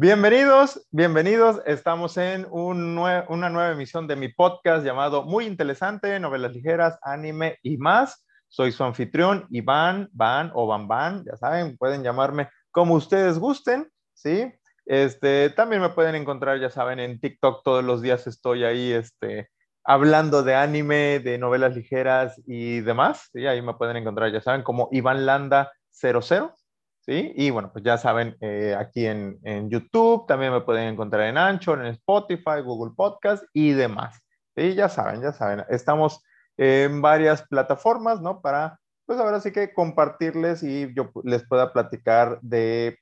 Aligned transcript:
Bienvenidos, 0.00 0.86
bienvenidos. 0.92 1.60
Estamos 1.66 2.16
en 2.18 2.46
una 2.52 3.50
nueva 3.50 3.72
emisión 3.72 4.06
de 4.06 4.14
mi 4.14 4.28
podcast 4.28 4.84
llamado 4.86 5.24
Muy 5.24 5.44
Interesante, 5.44 6.20
Novelas 6.20 6.52
Ligeras, 6.52 7.00
Anime 7.02 7.58
y 7.64 7.78
más. 7.78 8.24
Soy 8.46 8.70
su 8.70 8.84
anfitrión, 8.84 9.48
Iván, 9.50 10.08
Van 10.12 10.52
o 10.54 10.68
Van 10.68 10.86
Van, 10.86 11.24
ya 11.24 11.36
saben, 11.36 11.76
pueden 11.76 12.04
llamarme 12.04 12.48
como 12.70 12.94
ustedes 12.94 13.40
gusten, 13.40 13.90
¿sí? 14.14 14.52
Este, 14.86 15.50
también 15.50 15.82
me 15.82 15.88
pueden 15.88 16.14
encontrar, 16.14 16.60
ya 16.60 16.70
saben, 16.70 17.00
en 17.00 17.18
TikTok 17.18 17.64
todos 17.64 17.82
los 17.82 18.00
días 18.00 18.28
estoy 18.28 18.62
ahí, 18.62 18.92
este, 18.92 19.50
hablando 19.82 20.44
de 20.44 20.54
anime, 20.54 21.18
de 21.18 21.38
novelas 21.38 21.74
ligeras 21.74 22.40
y 22.46 22.82
demás, 22.82 23.30
¿sí? 23.32 23.48
Ahí 23.48 23.62
me 23.62 23.74
pueden 23.74 23.96
encontrar, 23.96 24.30
ya 24.30 24.40
saben, 24.40 24.62
como 24.62 24.88
Iván 24.92 25.26
Landa 25.26 25.72
00, 25.90 26.54
Y 27.10 27.48
bueno, 27.48 27.72
pues 27.72 27.82
ya 27.82 27.96
saben, 27.96 28.36
eh, 28.42 28.76
aquí 28.78 29.06
en, 29.06 29.38
en, 29.42 29.70
YouTube, 29.70 30.26
también 30.26 30.52
me 30.52 30.60
pueden 30.60 30.88
encontrar 30.88 31.22
en 31.22 31.38
Anchor, 31.38 31.80
en 31.80 31.86
Spotify, 31.86 32.60
Google 32.62 32.92
Podcast 32.94 33.44
y 33.54 33.70
demás. 33.70 34.20
Sí, 34.54 34.74
ya 34.74 34.90
saben, 34.90 35.22
ya 35.22 35.32
saben, 35.32 35.64
estamos 35.70 36.22
en 36.58 37.00
varias 37.00 37.48
plataformas, 37.48 38.20
¿no? 38.20 38.42
Para, 38.42 38.78
pues 39.06 39.18
ahora 39.18 39.40
sí 39.40 39.52
que 39.52 39.72
compartirles 39.72 40.62
y 40.62 40.92
yo 40.94 41.10
les 41.24 41.48
pueda 41.48 41.72
platicar 41.72 42.40
de, 42.42 42.98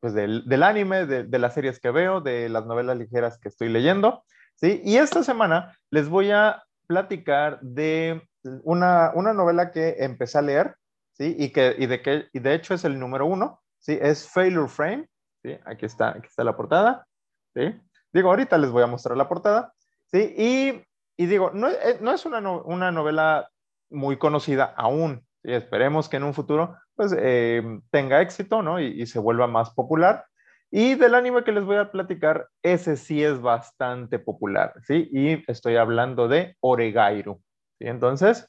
pues 0.00 0.14
del, 0.14 0.48
del 0.48 0.62
anime, 0.62 1.04
de, 1.04 1.24
de, 1.24 1.38
las 1.38 1.52
series 1.52 1.80
que 1.80 1.90
veo, 1.90 2.22
de 2.22 2.48
las 2.48 2.64
novelas 2.64 2.96
ligeras 2.96 3.38
que 3.38 3.50
estoy 3.50 3.68
leyendo, 3.68 4.24
¿sí? 4.54 4.80
Y 4.84 4.96
esta 4.96 5.22
semana 5.22 5.76
les 5.90 6.08
voy 6.08 6.30
a 6.30 6.62
platicar 6.86 7.60
de 7.60 8.22
una, 8.62 9.12
una 9.14 9.34
novela 9.34 9.70
que 9.70 9.96
empecé 9.98 10.38
a 10.38 10.42
leer, 10.42 10.76
¿sí? 11.20 11.36
Y, 11.38 11.50
que, 11.50 11.76
y, 11.78 11.86
de 11.86 12.00
que, 12.00 12.28
y 12.32 12.38
de 12.38 12.54
hecho 12.54 12.72
es 12.72 12.84
el 12.84 12.98
número 12.98 13.26
uno, 13.26 13.60
¿sí? 13.78 13.98
Es 14.00 14.26
Failure 14.26 14.68
Frame, 14.68 15.06
¿sí? 15.42 15.54
Aquí 15.66 15.84
está, 15.84 16.10
aquí 16.10 16.26
está 16.26 16.44
la 16.44 16.56
portada, 16.56 17.06
¿sí? 17.54 17.78
Digo, 18.10 18.30
ahorita 18.30 18.56
les 18.56 18.70
voy 18.70 18.82
a 18.82 18.86
mostrar 18.86 19.18
la 19.18 19.28
portada, 19.28 19.74
¿sí? 20.06 20.34
Y, 20.36 20.82
y 21.22 21.26
digo, 21.26 21.50
no, 21.52 21.68
eh, 21.68 21.98
no 22.00 22.12
es 22.12 22.24
una, 22.24 22.40
no, 22.40 22.62
una, 22.62 22.90
novela 22.90 23.50
muy 23.90 24.16
conocida 24.16 24.72
aún, 24.76 25.20
¿sí? 25.42 25.52
Esperemos 25.52 26.08
que 26.08 26.16
en 26.16 26.24
un 26.24 26.32
futuro, 26.32 26.78
pues, 26.94 27.14
eh, 27.18 27.62
tenga 27.90 28.22
éxito, 28.22 28.62
¿no? 28.62 28.80
Y, 28.80 29.02
y, 29.02 29.06
se 29.06 29.18
vuelva 29.18 29.46
más 29.46 29.70
popular. 29.74 30.24
Y 30.70 30.94
del 30.94 31.14
anime 31.14 31.44
que 31.44 31.52
les 31.52 31.64
voy 31.64 31.76
a 31.76 31.90
platicar, 31.90 32.48
ese 32.62 32.96
sí 32.96 33.22
es 33.22 33.42
bastante 33.42 34.18
popular, 34.18 34.72
¿sí? 34.86 35.10
Y 35.12 35.44
estoy 35.50 35.76
hablando 35.76 36.28
de 36.28 36.56
Oregairu, 36.60 37.42
¿sí? 37.78 37.88
Entonces, 37.88 38.48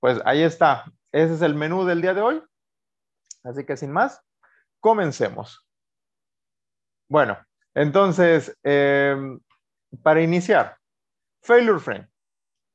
pues 0.00 0.20
ahí 0.24 0.42
está, 0.42 0.84
ese 1.12 1.34
es 1.34 1.42
el 1.42 1.54
menú 1.54 1.84
del 1.84 2.02
día 2.02 2.14
de 2.14 2.20
hoy. 2.20 2.42
Así 3.44 3.64
que 3.64 3.76
sin 3.76 3.92
más, 3.92 4.22
comencemos. 4.80 5.66
Bueno, 7.08 7.38
entonces, 7.74 8.56
eh, 8.62 9.16
para 10.02 10.20
iniciar, 10.20 10.76
Failure 11.42 11.80
Frame. 11.80 12.08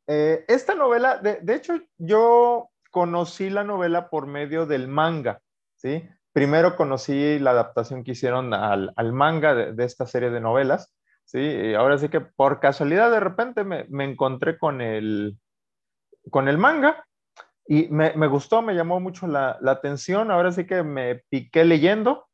Eh, 0.08 0.44
esta 0.48 0.76
novela, 0.76 1.17
de, 1.17 1.54
hecho, 1.54 1.80
yo 1.98 2.70
conocí 2.92 3.50
la 3.50 3.64
novela 3.64 4.09
por 4.09 4.28
medio 4.28 4.66
del 4.66 4.88
manga, 4.88 5.42
¿sí? 5.76 6.08
Primero 6.34 6.76
conocí 6.76 7.38
la 7.39 7.52
adaptación 7.52 8.04
que 8.04 8.11
hicieron 8.11 8.54
al, 8.54 9.14
manga 9.14 9.54
de, 9.54 9.73
de, 9.73 9.86
esta 9.86 10.06
serie 10.08 10.30
de 10.31 10.42
novelas, 10.42 10.94
¿sí? 11.26 11.39
Y 11.39 11.73
ahora 11.76 11.98
sí 11.98 12.09
que 12.09 12.22
por 12.22 12.59
casualidad 12.59 13.11
de 13.11 13.20
repente 13.20 13.64
me, 13.64 13.86
me 13.89 14.04
encontré 14.04 14.58
con 14.58 14.81
el, 14.81 15.38
con 16.31 16.48
el 16.48 16.58
manga 16.58 17.06
y 17.67 17.88
me, 17.88 18.14
me, 18.16 18.28
gustó, 18.28 18.61
me 18.61 18.75
llamó 18.75 19.00
mucho 19.00 19.28
la, 19.28 19.58
la, 19.61 19.72
atención, 19.72 20.31
ahora 20.31 20.52
sí 20.52 20.66
que 20.66 20.83
me 20.83 21.23
piqué 21.30 21.64
leyendo 21.64 22.28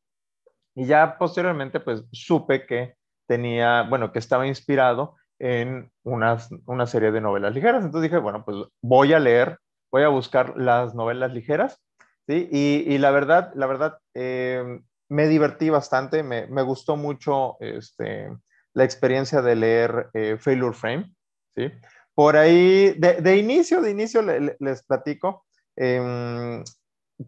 y 0.75 0.85
ya 0.85 1.17
posteriormente 1.17 1.79
pues 1.79 2.03
supe 2.11 2.65
que 2.65 2.95
tenía, 3.27 3.83
bueno, 3.83 4.11
que 4.11 4.19
estaba 4.19 4.47
inspirado 4.47 5.15
en 5.39 5.91
unas, 6.03 6.49
una 6.65 6.85
serie 6.85 7.11
de 7.11 7.21
novelas 7.21 7.53
ligeras. 7.53 7.83
Entonces 7.85 8.09
dije, 8.09 8.21
bueno, 8.21 8.43
pues 8.43 8.57
voy 8.81 9.13
a 9.13 9.19
leer, 9.19 9.59
voy 9.91 10.03
a 10.03 10.09
buscar 10.09 10.57
las 10.57 10.95
novelas 10.95 11.31
ligeras, 11.31 11.79
¿sí? 12.27 12.49
Y, 12.51 12.83
y 12.87 12.97
la 12.97 13.11
verdad, 13.11 13.51
la 13.55 13.67
verdad, 13.67 13.99
eh, 14.13 14.81
me 15.09 15.27
divertí 15.27 15.69
bastante, 15.69 16.23
me, 16.23 16.47
me, 16.47 16.61
gustó 16.61 16.95
mucho 16.95 17.57
este, 17.59 18.29
la 18.73 18.83
experiencia 18.83 19.41
de 19.41 19.55
leer 19.55 20.09
eh, 20.13 20.37
Failure 20.39 20.75
Frame, 20.75 21.13
¿sí? 21.55 21.71
Por 22.19 22.35
ahí, 22.35 22.91
de, 22.97 23.21
de 23.21 23.37
inicio, 23.37 23.81
de 23.81 23.91
inicio 23.91 24.21
le, 24.21 24.57
les 24.59 24.83
platico, 24.83 25.45
eh, 25.77 26.61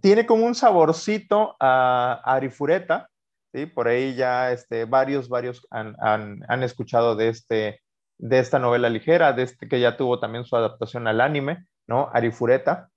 tiene 0.02 0.26
como 0.26 0.46
un 0.46 0.54
saborcito 0.54 1.56
a, 1.62 2.20
arifureta, 2.26 3.10
¿sí? 3.54 3.68
Por 3.68 3.88
ahí 3.88 4.16
ya 4.16 4.52
este, 4.52 4.84
varios, 4.84 5.30
varios 5.30 5.66
han, 5.70 5.96
han, 6.02 6.42
han, 6.46 6.64
escuchado 6.64 7.16
de, 7.16 7.30
este, 7.30 7.82
de 8.18 8.40
esta 8.40 8.60
novela 8.60 8.90
ligera, 8.90 9.32
de 9.32 9.44
este 9.44 9.70
que 9.70 9.80
ya 9.80 9.96
tuvo 9.96 10.20
también 10.20 10.44
su 10.44 10.58
adaptación 10.58 11.08
al 11.08 11.22
anime, 11.22 11.68
¿no? 11.88 12.10
Arifureta. 12.12 12.90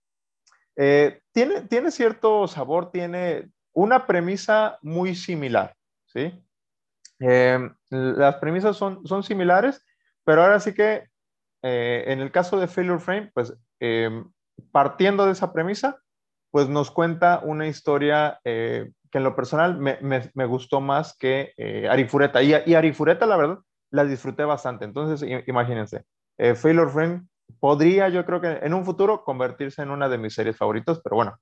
Eh, 0.75 1.21
tiene, 1.31 1.61
tiene 1.61 1.93
cierto 1.93 2.49
sabor, 2.49 2.91
tiene 2.91 3.50
una 3.72 4.05
premisa 4.09 4.81
muy 4.82 5.15
similar, 5.15 5.76
¿sí? 6.06 6.43
Eh, 7.21 7.71
las 7.91 8.34
premisas 8.38 8.76
son, 8.76 9.06
son 9.06 9.22
similares, 9.22 9.81
pero 10.25 10.43
ahora 10.43 10.59
sí 10.59 10.75
que 10.75 11.14
eh, 11.67 12.05
en 12.13 12.21
el 12.21 12.31
caso 12.31 12.61
de 12.61 12.67
Failure 12.67 13.01
Frame, 13.01 13.31
pues 13.33 13.55
eh, 13.81 14.23
partiendo 14.71 15.25
de 15.25 15.33
esa 15.33 15.51
premisa, 15.55 15.99
pues 16.51 16.69
nos 16.69 16.91
cuenta 16.91 17.41
una 17.43 17.67
historia 17.67 18.39
eh, 18.45 18.93
que 19.11 19.19
en 19.19 19.25
lo 19.25 19.35
personal 19.35 19.79
me 19.79 20.47
gustó 20.47 20.83
más 20.83 21.17
que 21.17 21.55
eh, 21.57 21.89
Arifureta. 21.89 22.43
Y, 22.43 22.55
y, 22.67 22.75
Arifureta, 22.75 23.25
la 23.25 23.39
verdad, 23.39 23.59
la 23.91 24.05
disfruté 24.05 24.45
bastante. 24.45 24.85
Entonces, 24.85 25.27
imagínense, 25.47 26.05
Failure 26.37 26.91
Frame 26.91 27.23
podría, 27.61 28.11
yo 28.11 28.27
creo 28.27 28.43
que 28.43 28.59
en 28.63 28.75
un 28.75 28.85
futuro, 28.85 29.25
convertirse 29.25 29.81
en 29.81 29.91
una 29.91 30.09
de 30.09 30.19
mis 30.19 30.35
series 30.35 30.57
favoritas, 30.57 31.01
pero 31.03 31.17
bueno, 31.17 31.39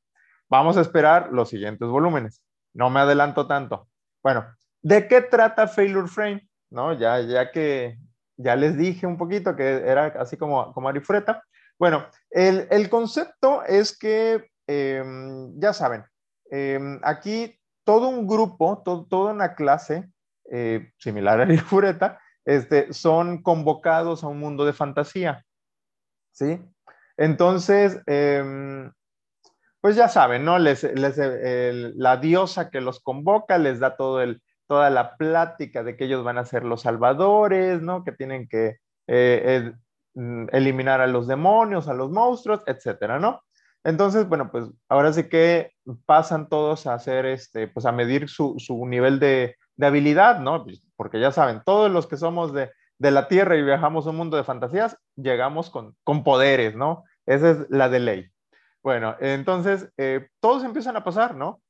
vamos 0.48 0.76
a 0.76 0.82
esperar 0.82 1.32
los 1.32 1.48
siguientes 1.48 1.88
volúmenes. 1.88 2.44
No 2.74 2.90
me 2.90 3.00
adelanto 3.00 3.48
tanto. 3.48 3.88
Bueno, 4.22 4.46
¿de 4.82 5.08
qué 5.08 5.22
trata 5.22 5.66
Failure 5.66 6.06
Frame? 6.06 6.48
¿No? 6.70 6.92
Ya, 6.92 7.20
ya 7.20 7.50
que 7.50 7.98
ya 8.36 8.56
les 8.56 8.76
dije 8.76 9.06
un 9.06 9.16
poquito 9.16 9.54
que 9.56 9.82
era 9.86 10.06
así 10.18 10.36
como, 10.36 10.72
como 10.72 10.88
arifureta. 10.88 11.44
Bueno, 11.78 12.06
el, 12.30 12.66
el 12.70 12.88
concepto 12.88 13.62
es 13.64 13.96
que, 13.96 14.50
eh, 14.66 15.02
ya 15.56 15.72
saben, 15.72 16.04
eh, 16.50 16.78
aquí 17.02 17.58
todo 17.84 18.08
un 18.08 18.26
grupo, 18.26 18.82
to, 18.84 19.06
toda 19.08 19.32
una 19.32 19.54
clase 19.54 20.08
eh, 20.50 20.92
similar 20.98 21.40
a 21.40 21.42
arifureta, 21.44 22.20
este, 22.44 22.92
son 22.92 23.42
convocados 23.42 24.24
a 24.24 24.28
un 24.28 24.38
mundo 24.38 24.64
de 24.64 24.72
fantasía. 24.72 25.44
¿Sí? 26.32 26.60
Entonces, 27.18 28.00
pues 29.82 29.96
ya 29.96 30.08
saben, 30.08 30.46
¿no? 30.46 30.58
Les, 30.58 30.82
les 30.82 31.18
la 31.94 32.16
diosa 32.16 32.70
que 32.70 32.80
los 32.80 33.00
convoca 33.00 33.58
les 33.58 33.80
da 33.80 33.96
todo 33.96 34.22
el, 34.22 34.40
toda 34.72 34.88
la 34.88 35.18
plática 35.18 35.82
de 35.82 35.98
que 35.98 36.06
ellos 36.06 36.24
van 36.24 36.38
a 36.38 36.46
ser 36.46 36.64
los 36.64 36.80
salvadores, 36.80 37.82
¿no? 37.82 38.04
Que 38.04 38.12
tienen 38.12 38.48
que 38.48 38.78
eh, 39.06 39.74
eh, 40.16 40.46
eliminar 40.50 41.02
a 41.02 41.06
los 41.06 41.26
demonios, 41.26 41.88
a 41.88 41.92
los 41.92 42.10
monstruos, 42.10 42.62
etcétera, 42.66 43.18
¿no? 43.18 43.42
Entonces, 43.84 44.26
bueno, 44.26 44.50
pues 44.50 44.70
ahora 44.88 45.12
sí 45.12 45.24
que 45.24 45.72
pasan 46.06 46.48
todos 46.48 46.86
a 46.86 46.94
hacer, 46.94 47.26
este, 47.26 47.68
pues 47.68 47.84
a 47.84 47.92
medir 47.92 48.30
su, 48.30 48.54
su 48.56 48.86
nivel 48.86 49.20
de, 49.20 49.56
de, 49.76 49.86
habilidad, 49.86 50.40
¿no? 50.40 50.64
Porque 50.96 51.20
ya 51.20 51.32
saben, 51.32 51.60
todos 51.66 51.90
los 51.90 52.06
que 52.06 52.16
somos 52.16 52.54
de, 52.54 52.70
de, 52.96 53.10
la 53.10 53.28
Tierra 53.28 53.56
y 53.56 53.62
viajamos 53.62 54.06
a 54.06 54.10
un 54.10 54.16
mundo 54.16 54.38
de 54.38 54.44
fantasías, 54.44 54.96
llegamos 55.16 55.68
con, 55.68 55.94
con 56.02 56.24
poderes, 56.24 56.74
¿no? 56.74 57.04
Esa 57.26 57.50
es 57.50 57.58
la 57.68 57.90
de 57.90 58.00
ley. 58.00 58.30
Bueno, 58.82 59.16
entonces, 59.20 59.92
eh, 59.98 60.28
todos 60.40 60.64
empiezan 60.64 60.96
a 60.96 61.04
pasar, 61.04 61.34
¿no? 61.34 61.60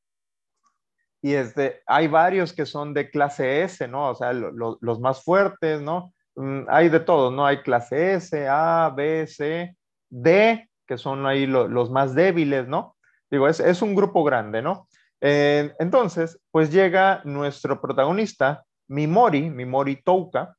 Y 1.22 1.34
este, 1.34 1.82
hay 1.86 2.08
varios 2.08 2.52
que 2.52 2.66
son 2.66 2.92
de 2.92 3.08
clase 3.08 3.62
S, 3.62 3.86
¿no? 3.86 4.10
O 4.10 4.14
sea, 4.16 4.32
lo, 4.32 4.50
lo, 4.50 4.76
los 4.80 4.98
más 4.98 5.22
fuertes, 5.22 5.80
¿no? 5.80 6.12
Mm, 6.34 6.62
hay 6.68 6.88
de 6.88 6.98
todo, 6.98 7.30
¿no? 7.30 7.46
Hay 7.46 7.58
clase 7.58 8.14
S, 8.14 8.48
A, 8.48 8.92
B, 8.94 9.26
C, 9.28 9.76
D, 10.10 10.68
que 10.84 10.98
son 10.98 11.24
ahí 11.24 11.46
lo, 11.46 11.68
los 11.68 11.90
más 11.90 12.16
débiles, 12.16 12.66
¿no? 12.66 12.96
Digo, 13.30 13.46
es, 13.46 13.60
es 13.60 13.82
un 13.82 13.94
grupo 13.94 14.24
grande, 14.24 14.62
¿no? 14.62 14.88
Eh, 15.20 15.72
entonces, 15.78 16.40
pues 16.50 16.72
llega 16.72 17.22
nuestro 17.24 17.80
protagonista, 17.80 18.64
Mimori, 18.88 19.48
Mimori 19.48 20.02
Touka, 20.02 20.56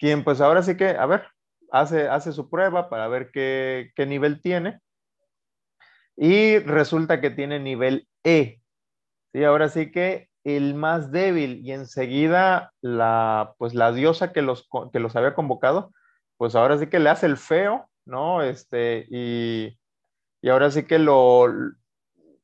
quien 0.00 0.24
pues 0.24 0.40
ahora 0.40 0.64
sí 0.64 0.76
que, 0.76 0.88
a 0.88 1.06
ver, 1.06 1.28
hace, 1.70 2.08
hace 2.08 2.32
su 2.32 2.50
prueba 2.50 2.90
para 2.90 3.06
ver 3.06 3.30
qué, 3.32 3.92
qué 3.94 4.04
nivel 4.04 4.42
tiene. 4.42 4.80
Y 6.16 6.58
resulta 6.58 7.20
que 7.20 7.30
tiene 7.30 7.60
nivel 7.60 8.08
E, 8.24 8.60
Sí, 9.32 9.44
ahora 9.44 9.68
sí 9.68 9.90
que 9.90 10.28
el 10.44 10.74
más 10.74 11.10
débil 11.10 11.60
y 11.64 11.72
enseguida 11.72 12.72
la, 12.80 13.54
pues 13.58 13.74
la 13.74 13.92
diosa 13.92 14.32
que 14.32 14.42
los, 14.42 14.68
que 14.92 15.00
los 15.00 15.14
había 15.16 15.34
convocado, 15.34 15.92
pues 16.36 16.54
ahora 16.54 16.78
sí 16.78 16.86
que 16.86 16.98
le 16.98 17.10
hace 17.10 17.26
el 17.26 17.36
feo, 17.36 17.88
¿no? 18.06 18.42
Este, 18.42 19.06
y, 19.10 19.78
y 20.42 20.48
ahora 20.48 20.70
sí 20.70 20.84
que 20.84 20.98
lo, 20.98 21.46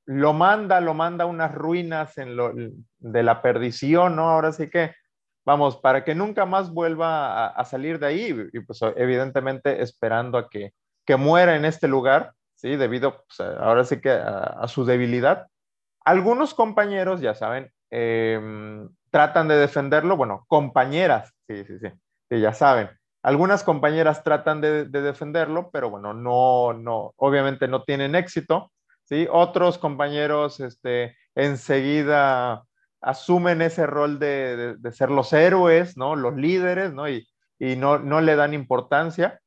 lo 0.07 0.33
manda, 0.33 0.81
lo 0.81 0.95
manda 0.95 1.25
a 1.25 1.27
unas 1.27 1.53
ruinas 1.55 2.17
en 2.19 2.37
lo, 2.37 2.53
de 2.99 3.23
la 3.23 3.43
perdición, 3.43 4.17
¿no? 4.17 4.31
Ahora 4.31 4.53
sí 4.53 4.71
que, 4.71 4.95
vamos, 5.45 5.77
para 5.79 6.05
que 6.05 6.15
nunca 6.15 6.47
más 6.47 6.71
vuelva 6.71 7.49
a, 7.49 7.65
salir 7.65 7.99
de 7.99 8.07
ahí 8.07 8.49
y 8.53 8.61
pues 8.61 8.81
evidentemente 8.97 9.83
esperando 9.83 10.39
a 10.39 10.49
que, 10.49 10.73
que 11.05 11.17
muera 11.17 11.57
en 11.57 11.65
este 11.65 11.89
lugar, 11.89 12.33
¿sí? 12.55 12.77
Debido, 12.77 13.25
pues, 13.27 13.41
ahora 13.41 13.85
sí 13.85 14.01
que 14.01 14.11
a, 14.11 14.67
su 14.69 14.85
debilidad. 14.85 15.49
Algunos 16.07 16.55
compañeros, 16.55 17.21
ya 17.21 17.35
saben, 17.35 17.71
em, 17.91 18.89
tratan 19.11 19.49
de 19.49 19.57
defenderlo, 19.57 20.17
bueno, 20.17 20.47
compañeras, 20.49 21.35
sí, 21.47 21.65
sí, 21.65 21.79
sí, 21.79 21.89
sí 22.31 22.41
ya 22.41 22.55
saben. 22.55 22.89
Algunas 23.23 23.63
compañeras 23.63 24.25
tratan 24.25 24.63
de, 24.63 24.87
de 24.87 25.03
defenderlo, 25.03 25.71
pero 25.71 25.91
bueno, 25.91 26.15
no, 26.15 26.73
no, 26.73 27.13
obviamente 27.17 27.69
no 27.69 27.83
tienen 27.83 28.15
éxito. 28.15 28.71
¿sí? 29.07 29.27
Otros 29.31 29.79
compañeros 29.79 30.61
este, 30.61 31.17
enseguida 31.35 32.65
asumen 33.01 33.63
ese 33.63 33.87
rol 33.87 34.19
de, 34.19 34.77
ser 34.93 35.11
los 35.11 35.33
héroes, 35.33 35.97
¿no? 35.97 36.17
Los 36.17 36.35
líderes, 36.37 36.93
¿no? 36.93 37.09
Y, 37.09 37.27
no, 37.59 37.99
no, 37.99 38.21
le 38.21 38.37
dan 38.37 38.53
importancia. 38.53 39.41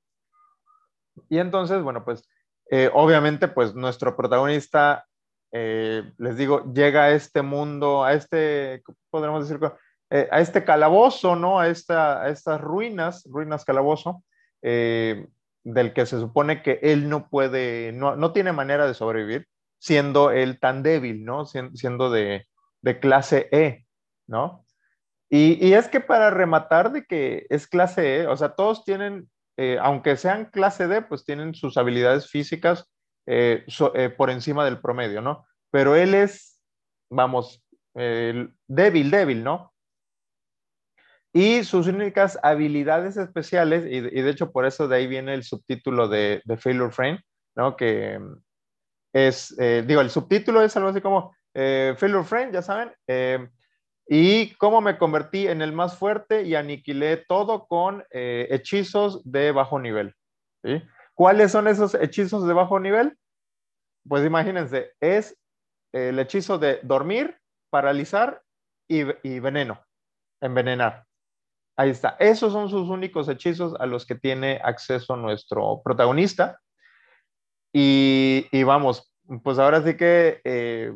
Y 1.29 1.39
entonces, 1.39 1.83
bueno, 1.83 2.05
pues 2.05 2.27
eh, 2.71 2.89
obviamente, 2.93 3.47
pues 3.47 3.75
nuestro 3.75 4.15
protagonista, 4.15 5.05
eh, 5.51 6.11
les 6.17 6.37
digo, 6.37 6.71
llega 6.73 7.05
a 7.05 7.11
este 7.11 7.41
mundo, 7.41 8.03
a 8.03 8.13
este, 8.13 8.83
podríamos 9.09 9.47
decir, 9.47 9.63
eh, 10.09 10.27
a 10.31 10.39
este 10.41 10.63
calabozo, 10.63 11.35
¿no? 11.35 11.59
A, 11.59 11.67
esta, 11.69 12.23
a 12.23 12.29
estas 12.29 12.61
ruinas, 12.61 13.23
ruinas 13.29 13.65
calabozo, 13.65 14.23
del 14.61 15.93
que 15.93 16.05
se 16.05 16.19
supone 16.19 16.61
que 16.61 16.79
él 16.81 17.09
no 17.09 17.29
puede, 17.29 17.91
no, 17.93 18.15
no 18.15 18.33
tiene 18.33 18.51
manera 18.51 18.87
de 18.87 18.93
sobrevivir, 18.93 19.47
siendo 19.77 20.31
él 20.31 20.59
tan 20.59 20.83
débil, 20.83 21.23
¿no? 21.25 21.45
Siendo 21.45 22.09
de, 22.09 22.47
de 22.81 22.99
clase 22.99 23.47
E, 23.51 23.85
¿no? 24.27 24.65
Y, 25.29 25.65
y, 25.65 25.73
es 25.73 25.87
que 25.87 25.99
para 25.99 26.31
rematar 26.31 26.91
de 26.91 27.05
que 27.05 27.45
es 27.49 27.67
clase 27.67 28.21
E, 28.21 28.27
o 28.27 28.35
sea, 28.35 28.55
todos 28.55 28.83
tienen, 28.83 29.29
eh, 29.57 29.77
aunque 29.79 30.17
sean 30.17 30.45
clase 30.45 30.87
D, 30.87 31.03
pues 31.03 31.23
tienen 31.23 31.53
sus 31.53 31.77
habilidades 31.77 32.29
físicas 32.29 32.89
eh, 33.29 33.65
eh, 33.93 34.09
por 34.09 34.29
encima 34.29 34.65
del 34.65 34.81
promedio, 34.81 35.21
¿no? 35.21 35.45
Pero 35.71 35.95
él 35.95 36.15
es, 36.15 36.59
vamos, 37.11 37.63
débil, 37.93 39.11
débil, 39.11 39.43
¿no? 39.43 39.73
Y 41.31 41.63
sus 41.63 41.85
únicas 41.85 42.39
habilidades 42.41 43.17
especiales, 43.17 43.85
y, 43.85 44.01
de 44.01 44.29
hecho 44.29 44.51
por 44.51 44.65
eso 44.65 44.87
de 44.87 44.95
ahí 44.95 45.07
viene 45.07 45.35
el 45.35 45.43
subtítulo 45.43 46.07
de, 46.07 46.41
de 46.43 46.57
Failure 46.57 46.91
Frame, 46.91 47.19
¿no? 47.55 47.75
Que 47.75 48.19
es, 49.13 49.55
eh, 49.59 49.83
digo, 49.85 50.01
el 50.01 50.09
subtítulo 50.09 50.61
es 50.61 50.75
algo 50.75 50.89
así 50.89 51.01
como 51.01 51.35
eh, 51.53 51.93
Failure 51.97 52.23
Frame, 52.23 52.51
ya 52.51 52.61
saben, 52.61 52.91
eh, 53.07 53.47
y 54.07 54.55
cómo 54.55 54.81
me 54.81 54.97
convertí 54.97 55.47
en 55.47 55.61
el 55.61 55.71
más 55.71 55.97
fuerte 55.97 56.43
y 56.43 56.55
aniquilé 56.55 57.17
todo 57.17 57.67
con 57.67 58.03
hechizos 58.09 59.21
de 59.23 59.51
bajo 59.51 59.79
nivel. 59.79 60.15
¿sí? 60.63 60.81
¿Cuáles 61.19 61.51
son 61.51 61.67
esos 61.67 61.95
hechizos 61.95 62.47
de 62.47 62.53
bajo 62.53 62.79
nivel? 62.79 63.17
Pues 64.07 64.25
imagínense, 64.25 64.93
es 65.01 65.37
el 65.91 66.17
hechizo 66.17 66.57
de 66.57 66.79
dormir, 66.81 67.37
paralizar 67.69 68.41
y, 68.87 69.03
veneno, 69.41 69.83
envenenar. 70.39 71.05
Ahí 71.75 71.89
está. 71.89 72.15
Esos 72.19 72.53
son 72.53 72.69
sus 72.69 72.87
únicos 72.87 73.27
hechizos 73.27 73.75
a 73.81 73.85
los 73.85 74.05
que 74.05 74.15
tiene 74.15 74.61
acceso 74.63 75.17
nuestro 75.17 75.81
protagonista. 75.83 76.61
Y, 77.73 78.47
vamos, 78.63 79.13
pues 79.43 79.59
ahora 79.59 79.83
sí 79.83 79.97
que 79.97 80.39
eh, 80.45 80.95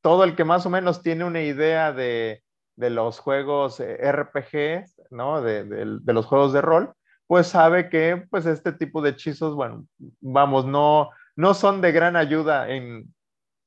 todo 0.00 0.22
el 0.22 0.36
que 0.36 0.44
más 0.44 0.64
o 0.64 0.70
menos 0.70 1.02
tiene 1.02 1.24
una 1.24 1.42
idea 1.42 1.92
de, 1.92 2.40
de 2.76 2.90
los 2.90 3.18
juegos 3.18 3.80
eh, 3.80 3.98
RPG, 4.12 5.10
¿no? 5.10 5.42
De, 5.42 5.64
de, 5.64 6.12
los 6.12 6.24
juegos 6.24 6.52
de 6.52 6.60
rol, 6.60 6.94
pues 7.26 7.48
sabe 7.48 7.88
que 7.88 8.24
pues 8.30 8.46
este 8.46 8.72
tipo 8.72 9.02
de 9.02 9.10
hechizos, 9.10 9.54
bueno, 9.54 9.86
vamos, 10.20 10.64
no, 10.64 11.10
no 11.34 11.54
son 11.54 11.80
de 11.80 11.92
gran 11.92 12.16
ayuda 12.16 12.68
en, 12.70 13.14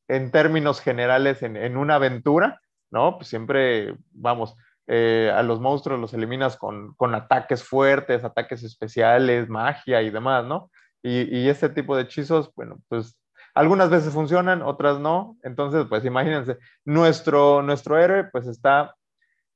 en 0.08 0.32
términos 0.32 0.82
generales 0.82 1.44
en, 1.44 1.58
en, 1.58 1.78
una 1.78 1.96
aventura, 1.96 2.62
¿no? 2.92 3.18
Pues 3.18 3.28
siempre, 3.28 3.96
vamos, 4.12 4.56
eh, 4.88 5.32
a 5.34 5.44
los 5.44 5.60
monstruos 5.60 6.00
los 6.00 6.14
eliminas 6.14 6.58
con, 6.58 6.94
con, 6.96 7.14
ataques 7.14 7.64
fuertes, 7.64 8.24
ataques 8.24 8.64
especiales, 8.64 9.50
magia 9.50 10.02
y 10.02 10.10
demás, 10.10 10.46
¿no? 10.46 10.72
Y, 11.04 11.38
y, 11.38 11.48
este 11.48 11.70
tipo 11.70 11.96
de 11.96 12.04
hechizos, 12.04 12.52
bueno, 12.56 12.80
pues 12.88 13.18
algunas 13.54 13.90
veces 13.90 14.14
funcionan, 14.14 14.62
otras 14.62 15.00
no. 15.00 15.38
Entonces, 15.44 15.86
pues 15.88 16.06
imagínense, 16.06 16.58
nuestro, 16.86 17.62
nuestro 17.62 17.98
héroe 17.98 18.26
pues 18.26 18.48
está, 18.48 18.96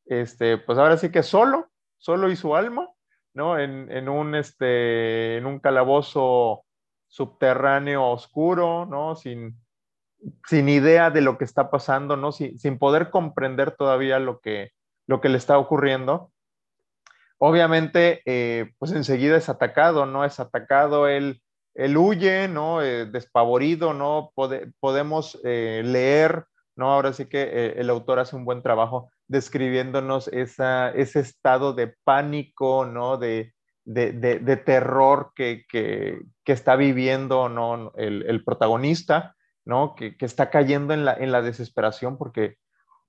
este, 0.05 0.57
pues 0.57 0.77
ahora 0.77 0.97
sí 0.97 1.09
que 1.09 1.23
solo, 1.23 1.69
solo 1.97 2.29
y 2.29 2.35
su 2.35 2.55
alma, 2.55 2.89
¿no? 3.33 3.59
En, 3.59 3.91
en 3.91 4.09
un, 4.09 4.35
este, 4.35 5.37
en 5.37 5.45
un 5.45 5.59
calabozo 5.59 6.65
subterráneo 7.07 8.07
oscuro, 8.09 8.85
¿no? 8.85 9.15
Sin, 9.15 9.59
sin 10.47 10.69
idea 10.69 11.11
de 11.11 11.21
lo 11.21 11.37
que 11.37 11.45
está 11.45 11.69
pasando, 11.69 12.17
¿no? 12.17 12.31
Sin, 12.31 12.57
sin 12.59 12.77
poder 12.77 13.09
comprender 13.09 13.71
todavía 13.71 14.19
lo 14.19 14.39
que, 14.39 14.71
lo 15.07 15.21
que 15.21 15.29
le 15.29 15.37
está 15.37 15.57
ocurriendo. 15.57 16.31
Obviamente, 17.37 18.21
eh, 18.25 18.71
pues 18.79 18.93
enseguida 18.93 19.37
es 19.37 19.49
atacado, 19.49 20.05
¿no? 20.05 20.23
Es 20.23 20.39
atacado, 20.39 21.07
él, 21.07 21.41
huye, 21.75 22.47
¿no? 22.47 22.81
Eh, 22.81 23.05
despavorido, 23.05 23.93
¿no? 23.93 24.31
podemos 24.79 25.39
eh, 25.43 25.81
leer, 25.83 26.45
¿no? 26.75 26.93
Ahora 26.93 27.11
sí 27.11 27.25
que 27.25 27.73
el 27.75 27.89
autor 27.89 28.19
hace 28.19 28.35
un 28.35 28.45
buen 28.45 28.61
trabajo 28.61 29.11
describiéndonos 29.27 30.27
esa, 30.29 30.89
ese 30.91 31.19
estado 31.19 31.73
de 31.73 31.95
pánico, 32.03 32.85
¿no? 32.85 33.17
De, 33.17 33.53
de, 33.85 34.13
de, 34.13 34.57
terror 34.57 35.31
que, 35.35 35.65
que, 35.69 36.21
que, 36.43 36.51
está 36.53 36.75
viviendo, 36.75 37.49
¿no? 37.49 37.91
El, 37.95 38.23
el 38.27 38.43
protagonista, 38.43 39.35
¿no? 39.65 39.95
Que, 39.95 40.15
que, 40.15 40.25
está 40.25 40.49
cayendo 40.49 40.93
en 40.93 41.05
la, 41.05 41.13
en 41.13 41.31
la 41.31 41.41
desesperación 41.41 42.17
porque, 42.17 42.55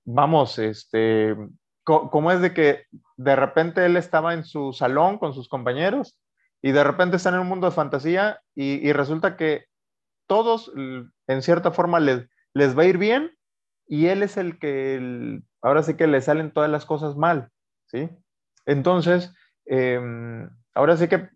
vamos, 0.03 0.59
este, 0.59 1.35
¿cómo 1.83 2.31
es 2.31 2.41
de 2.41 2.53
que 2.53 2.85
de 3.15 3.35
repente 3.35 3.85
él 3.85 3.95
estaba 3.95 4.33
en 4.33 4.43
su 4.43 4.73
salón 4.73 5.17
con 5.17 5.33
sus 5.33 5.47
compañeros 5.47 6.19
y 6.61 6.71
de 6.71 6.83
repente 6.83 7.17
está 7.17 7.29
en 7.29 7.39
un 7.39 7.47
mundo 7.47 7.67
de 7.67 7.75
fantasía 7.75 8.41
y, 8.55 8.91
resulta 8.91 9.37
que 9.37 9.65
todos 10.27 10.71
en 10.75 11.41
cierta 11.41 11.71
forma 11.71 11.99
les, 11.99 12.27
les 12.53 12.77
va 12.77 12.81
a 12.83 12.87
ir 12.87 12.97
bien 12.97 13.37
y 13.87 14.07
él 14.07 14.23
es 14.23 14.37
el 14.37 14.57
que 14.57 15.41
ahora 15.65 15.81
sí 15.81 15.95
que 15.95 16.05
le 16.05 16.21
salen 16.21 16.51
todas 16.51 16.69
las 16.69 16.85
cosas 16.85 17.17
mal, 17.17 17.49
¿sí? 17.87 18.07
Entonces, 18.67 19.33
em, 19.65 20.47
ahora 20.75 20.95
sí 20.95 21.07
que 21.07 21.29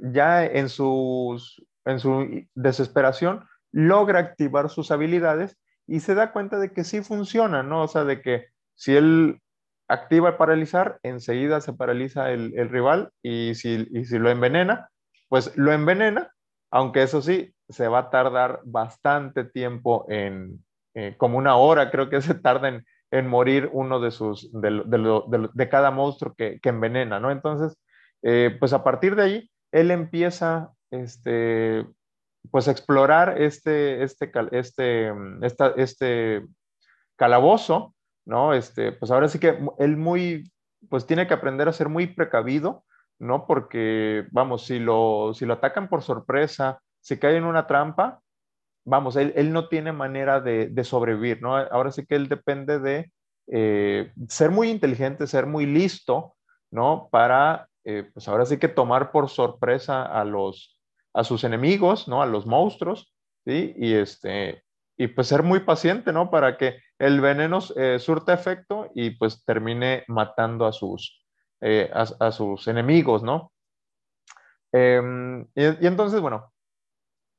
ya 0.00 0.44
en, 0.44 0.66
en 0.66 2.00
su 2.00 2.46
desesperación 2.56 3.44
logra 3.70 4.18
activar 4.18 4.68
sus 4.68 4.90
habilidades 4.90 5.56
y 5.86 6.00
se 6.00 6.16
da 6.16 6.32
cuenta 6.32 6.58
de 6.58 6.72
que 6.72 6.82
sí 6.82 7.02
funciona, 7.02 7.62
¿no? 7.62 7.82
O 7.82 7.88
sea, 7.88 8.02
de 8.02 8.20
que 8.20 8.46
si 8.74 8.96
él 8.96 9.40
activa 9.86 10.30
el 10.30 10.36
paralizar, 10.36 10.98
enseguida 11.04 11.60
se 11.60 11.72
paraliza 11.72 12.32
el, 12.32 12.68
rival 12.68 13.12
y 13.22 13.54
si, 13.54 13.86
si 14.04 14.18
lo 14.18 14.28
envenena, 14.28 14.90
pues 15.28 15.56
lo 15.56 15.70
envenena, 15.70 16.34
aunque 16.72 17.04
eso 17.04 17.22
sí, 17.22 17.54
se 17.68 17.86
va 17.86 17.98
a 18.00 18.10
tardar 18.10 18.60
bastante 18.64 19.44
tiempo 19.44 20.04
en, 20.08 20.64
eh, 20.94 21.14
como 21.16 21.38
una 21.38 21.54
hora 21.54 21.92
creo 21.92 22.10
que 22.10 22.20
se 22.20 22.34
tarda 22.34 22.68
en, 22.70 22.84
morir 23.24 23.70
uno 23.72 24.00
de 24.00 24.10
sus, 24.10 24.50
de, 24.52 25.68
cada 25.70 25.90
monstruo 25.90 26.34
que, 26.34 26.60
envenena, 26.62 27.20
¿no? 27.20 27.30
Entonces, 27.30 27.78
eh, 28.22 28.56
pues 28.58 28.72
a 28.72 28.84
partir 28.84 29.16
de 29.16 29.22
ahí, 29.22 29.50
él 29.72 29.90
empieza, 29.90 30.72
este, 30.90 31.86
pues 32.50 32.68
a 32.68 32.70
explorar 32.70 33.40
este, 33.40 34.02
este, 34.02 34.30
este, 34.52 35.12
este 35.76 36.46
calabozo 37.16 37.94
¿no? 38.28 38.52
Este, 38.52 38.92
pues 38.92 39.10
ahora 39.10 39.26
sí 39.28 39.38
que 39.38 39.58
él 39.78 39.96
muy, 39.96 40.52
pues 40.90 41.06
tiene 41.06 41.26
que 41.26 41.34
aprender 41.34 41.66
a 41.66 41.72
ser 41.72 41.88
muy 41.88 42.06
precavido, 42.06 42.84
¿no? 43.18 43.46
Porque, 43.46 44.26
vamos, 44.30 44.66
si 44.66 44.78
lo, 44.78 45.32
si 45.34 45.46
lo 45.46 45.54
atacan 45.54 45.88
por 45.88 46.02
sorpresa, 46.02 46.78
si 47.00 47.18
cae 47.18 47.36
en 47.36 47.44
una 47.44 47.66
trampa, 47.66 48.20
vamos, 48.88 49.16
él, 49.16 49.52
no 49.52 49.68
tiene 49.68 49.92
manera 49.92 50.40
de, 50.40 50.84
sobrevivir, 50.84 51.42
¿no? 51.42 51.56
Ahora 51.56 51.92
sí 51.92 52.06
que 52.06 52.16
él 52.16 52.28
depende 52.28 52.78
de 52.78 53.12
eh, 53.48 54.12
ser 54.28 54.50
muy 54.50 54.70
inteligente, 54.70 55.26
ser 55.26 55.46
muy 55.46 55.66
listo, 55.66 56.34
¿no? 56.70 57.08
Para, 57.12 57.68
eh, 57.84 58.10
pues 58.12 58.26
ahora 58.28 58.46
sí 58.46 58.58
que 58.58 58.68
tomar 58.68 59.12
por 59.12 59.28
sorpresa 59.28 60.04
a 60.04 60.24
los, 60.24 60.80
a 61.12 61.22
sus 61.22 61.44
enemigos, 61.44 62.08
¿no? 62.08 62.22
A 62.22 62.26
los 62.26 62.46
monstruos, 62.46 63.14
¿sí? 63.44 63.74
Y 63.76 63.92
este, 63.92 64.62
y 64.96 65.08
pues 65.08 65.28
ser 65.28 65.42
muy 65.42 65.60
paciente, 65.60 66.12
¿no? 66.12 66.30
Para 66.30 66.56
que 66.56 66.78
el 66.98 67.20
veneno 67.20 67.58
eh, 67.76 67.98
surta 67.98 68.32
efecto 68.32 68.90
y 68.94 69.10
pues 69.10 69.44
termine 69.44 70.04
matando 70.08 70.66
a 70.66 70.72
sus, 70.72 71.24
a, 71.60 72.32
sus 72.32 72.66
enemigos, 72.68 73.22
¿no? 73.22 73.52
Em, 74.72 75.42
y, 75.54 75.86
entonces, 75.86 76.20
bueno, 76.20 76.52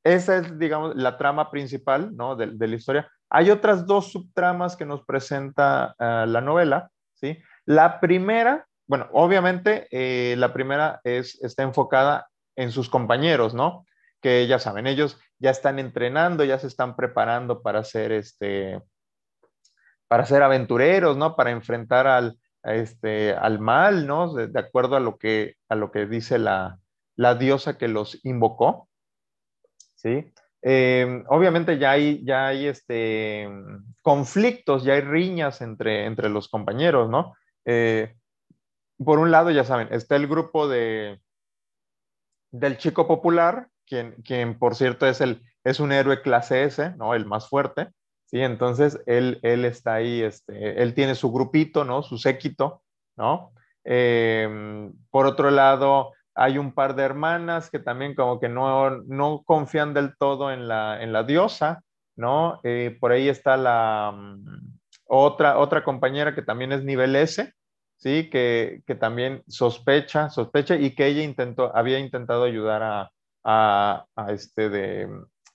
esa 0.04 0.38
es, 0.38 0.58
digamos, 0.58 0.96
la 0.96 1.18
trama 1.18 1.50
principal, 1.50 2.16
¿no? 2.16 2.36
De, 2.36 2.46
la 2.46 2.74
historia. 2.74 3.10
Hay 3.28 3.50
otras 3.50 3.86
dos 3.86 4.10
subtramas 4.12 4.76
que 4.76 4.86
nos 4.86 5.04
presenta 5.04 5.94
ah, 5.98 6.26
la 6.26 6.40
novela, 6.40 6.90
¿sí? 7.14 7.38
La 7.66 8.00
primera, 8.00 8.66
bueno, 8.86 9.08
obviamente 9.12 9.86
eh, 9.90 10.34
la 10.36 10.52
primera 10.52 11.00
es, 11.04 11.40
está 11.42 11.62
enfocada 11.62 12.28
en 12.56 12.72
sus 12.72 12.88
compañeros, 12.88 13.54
¿no? 13.54 13.86
Que 14.20 14.46
ya 14.46 14.58
saben, 14.58 14.86
ellos 14.86 15.18
ya 15.38 15.50
están 15.50 15.78
entrenando, 15.78 16.44
ya 16.44 16.58
se 16.58 16.66
están 16.66 16.96
preparando 16.96 17.62
para 17.62 17.84
ser 17.84 18.12
este, 18.12 18.80
para 20.10 20.26
ser 20.26 20.42
aventureros, 20.42 21.16
¿no? 21.16 21.36
Para 21.36 21.52
enfrentar 21.52 22.06
al, 22.08 22.36
este, 22.64 23.32
al 23.32 23.60
mal, 23.60 24.06
¿no? 24.06 24.34
De, 24.34 24.58
acuerdo 24.58 24.96
a 24.96 25.00
lo 25.00 25.18
que, 25.18 25.54
a 25.68 25.76
lo 25.76 25.92
que 25.92 26.06
dice 26.06 26.38
la, 26.38 26.80
la 27.14 27.36
diosa 27.36 27.78
que 27.78 27.86
los 27.86 28.18
invocó, 28.24 28.89
¿sí? 30.00 30.32
Eh, 30.62 31.24
obviamente 31.28 31.78
ya 31.78 31.92
hay, 31.92 32.24
ya 32.24 32.48
hay 32.48 32.66
este, 32.66 33.48
conflictos, 34.02 34.84
ya 34.84 34.94
hay 34.94 35.00
riñas 35.00 35.60
entre, 35.60 36.06
entre 36.06 36.28
los 36.28 36.48
compañeros, 36.48 37.08
¿no? 37.08 37.34
Eh, 37.64 38.14
por 39.02 39.18
un 39.18 39.30
lado, 39.30 39.50
ya 39.50 39.64
saben, 39.64 39.88
está 39.90 40.16
el 40.16 40.26
grupo 40.26 40.68
de, 40.68 41.20
del 42.50 42.76
chico 42.76 43.06
popular, 43.06 43.68
quien, 43.86 44.16
quien 44.22 44.58
por 44.58 44.74
cierto 44.74 45.06
es, 45.06 45.20
el, 45.20 45.42
es 45.64 45.80
un 45.80 45.92
héroe 45.92 46.20
clase 46.20 46.64
S, 46.64 46.94
¿no? 46.96 47.14
El 47.14 47.24
más 47.24 47.48
fuerte, 47.48 47.88
¿sí? 48.26 48.40
Entonces, 48.40 49.00
él, 49.06 49.38
él 49.42 49.64
está 49.64 49.94
ahí, 49.94 50.22
este, 50.22 50.82
él 50.82 50.94
tiene 50.94 51.14
su 51.14 51.32
grupito, 51.32 51.84
¿no? 51.84 52.02
Su 52.02 52.18
séquito, 52.18 52.82
¿no? 53.16 53.52
Eh, 53.84 54.90
por 55.10 55.24
otro 55.24 55.50
lado, 55.50 56.12
hay 56.34 56.58
un 56.58 56.72
par 56.72 56.94
de 56.94 57.02
hermanas 57.02 57.70
que 57.70 57.78
también 57.78 58.14
como 58.14 58.40
que 58.40 58.48
no, 58.48 58.90
no 59.02 59.42
confían 59.44 59.94
del 59.94 60.16
todo 60.16 60.52
en 60.52 60.68
la, 60.68 61.02
en 61.02 61.12
la 61.12 61.24
diosa, 61.24 61.82
¿no? 62.16 62.60
Eh, 62.64 62.96
por 63.00 63.12
ahí 63.12 63.28
está 63.28 63.56
la 63.56 64.12
mm, 64.14 64.78
otra, 65.06 65.58
otra 65.58 65.82
compañera 65.82 66.34
que 66.34 66.42
también 66.42 66.72
es 66.72 66.84
nivel 66.84 67.16
S, 67.16 67.52
¿sí? 67.96 68.30
Que, 68.30 68.82
que, 68.86 68.94
también 68.94 69.42
sospecha, 69.48 70.30
sospecha 70.30 70.76
y 70.76 70.94
que 70.94 71.06
ella 71.06 71.22
intentó, 71.22 71.74
había 71.76 71.98
intentado 71.98 72.44
ayudar 72.44 72.82
a, 72.82 73.10
a, 73.44 74.32
este 74.32 74.68
de, 74.70 75.08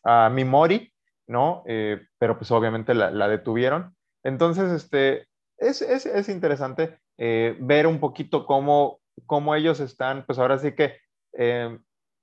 a 0.04 0.30
Mimori, 0.30 0.92
¿no? 1.28 1.64
Eh, 1.68 2.02
pero 2.18 2.38
pues 2.38 2.52
obviamente 2.52 2.94
la, 2.94 3.12
la, 3.12 3.28
detuvieron. 3.28 3.96
Entonces, 4.24 4.72
este, 4.72 5.28
es, 5.58 5.82
es, 5.82 6.06
es 6.06 6.30
interesante 6.30 7.00
eh, 7.18 7.56
ver 7.60 7.88
un 7.88 8.00
poquito 8.00 8.46
cómo 8.46 9.00
cómo 9.26 9.56
ellos 9.56 9.80
están, 9.80 10.26
pues 10.26 10.40
ahora 10.40 10.60
sí 10.60 10.74
que 10.74 10.98
eh, 11.34 11.78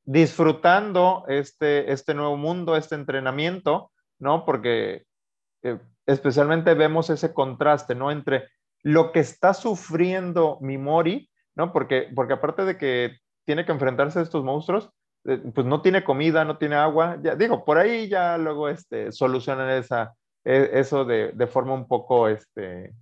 disfrutando 0.05 1.25
este, 1.29 1.93
este 1.93 2.15
nuevo 2.15 2.37
mundo, 2.37 2.77
este 2.77 2.95
entrenamiento, 2.95 3.93
¿no? 4.19 4.45
Porque 4.45 5.05
eh, 5.63 5.79
especialmente 6.07 6.75
vemos 6.75 7.11
ese 7.11 7.33
contraste, 7.33 7.95
¿no? 7.95 8.11
Entre 8.11 8.49
lo 8.83 9.13
que 9.13 9.21
está 9.21 9.55
sufriendo 9.55 10.59
Mimori, 10.61 11.31
¿no? 11.55 11.73
Porque, 11.73 12.09
porque 12.15 12.35
aparte 12.35 12.65
de 12.65 12.77
que 12.77 13.19
tiene 13.45 13.65
que 13.65 13.73
enfrentarse 13.73 14.19
a 14.19 14.23
estos 14.23 14.45
monstruos, 14.45 14.91
eh, 15.25 15.41
pues 15.55 15.67
no 15.67 15.83
tiene 15.83 16.03
comida, 16.03 16.45
no 16.45 16.59
tiene 16.59 16.75
agua, 16.77 17.19
ya 17.23 17.37
digo, 17.37 17.65
por 17.65 17.79
ahí 17.79 18.09
ya 18.09 18.39
luego 18.39 18.69
este, 18.69 19.13
solucionan 19.13 19.71
esa, 19.71 20.15
e, 20.45 20.71
eso 20.75 21.05
de, 21.05 21.33
de 21.33 21.47
forma 21.47 21.75
un 21.75 21.87
poco, 21.87 22.29
este, 22.29 22.93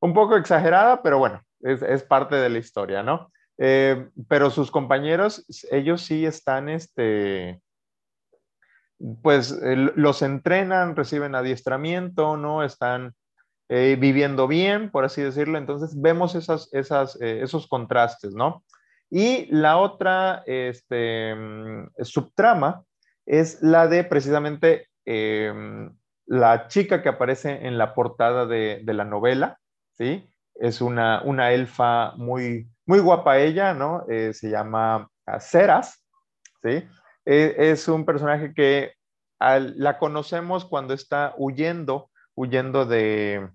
un 0.00 0.14
poco 0.14 0.36
exagerada, 0.36 1.02
pero 1.02 1.18
bueno, 1.18 1.42
es, 1.60 2.02
parte 2.04 2.36
de 2.36 2.48
la 2.48 2.58
historia, 2.58 3.02
¿no? 3.02 3.32
Eh, 3.58 4.08
pero 4.28 4.50
sus 4.50 4.70
compañeros, 4.70 5.46
ellos 5.70 6.02
sí 6.02 6.26
están, 6.26 6.68
este, 6.68 7.60
pues 9.22 9.58
los 9.62 10.22
entrenan, 10.22 10.96
reciben 10.96 11.34
adiestramiento, 11.34 12.36
¿no? 12.36 12.62
Están 12.62 13.14
eh, 13.68 13.96
viviendo 13.98 14.46
bien, 14.46 14.90
por 14.90 15.04
así 15.04 15.22
decirlo. 15.22 15.58
Entonces 15.58 16.00
vemos 16.00 16.34
esas, 16.34 16.68
esas, 16.72 17.20
eh, 17.20 17.40
esos 17.42 17.66
contrastes, 17.66 18.34
¿no? 18.34 18.64
Y 19.10 19.46
la 19.54 19.78
otra 19.78 20.42
este, 20.46 21.34
mm, 21.34 21.90
subtrama 22.02 22.84
es 23.24 23.62
la 23.62 23.88
de 23.88 24.04
precisamente 24.04 24.88
la 26.26 26.66
chica 26.66 27.00
que 27.00 27.08
aparece 27.08 27.64
en 27.64 27.78
la 27.78 27.94
portada 27.94 28.44
de, 28.44 28.80
de 28.82 28.92
la 28.92 29.04
novela, 29.04 29.60
¿sí? 29.96 30.28
Es 30.60 30.80
una, 30.80 31.22
una 31.22 31.52
elfa 31.52 32.12
muy, 32.16 32.68
muy 32.86 33.00
guapa 33.00 33.38
ella, 33.38 33.74
¿no? 33.74 34.04
Eh, 34.08 34.32
se 34.32 34.50
llama 34.50 35.08
Ceras, 35.40 36.04
¿sí? 36.62 36.84
E, 37.24 37.54
es 37.58 37.88
un 37.88 38.04
personaje 38.04 38.54
que 38.54 38.94
la 39.38 39.98
conocemos 39.98 40.64
cuando 40.64 40.94
está 40.94 41.34
huyendo, 41.36 42.10
huyendo 42.34 42.86
de, 42.86 43.50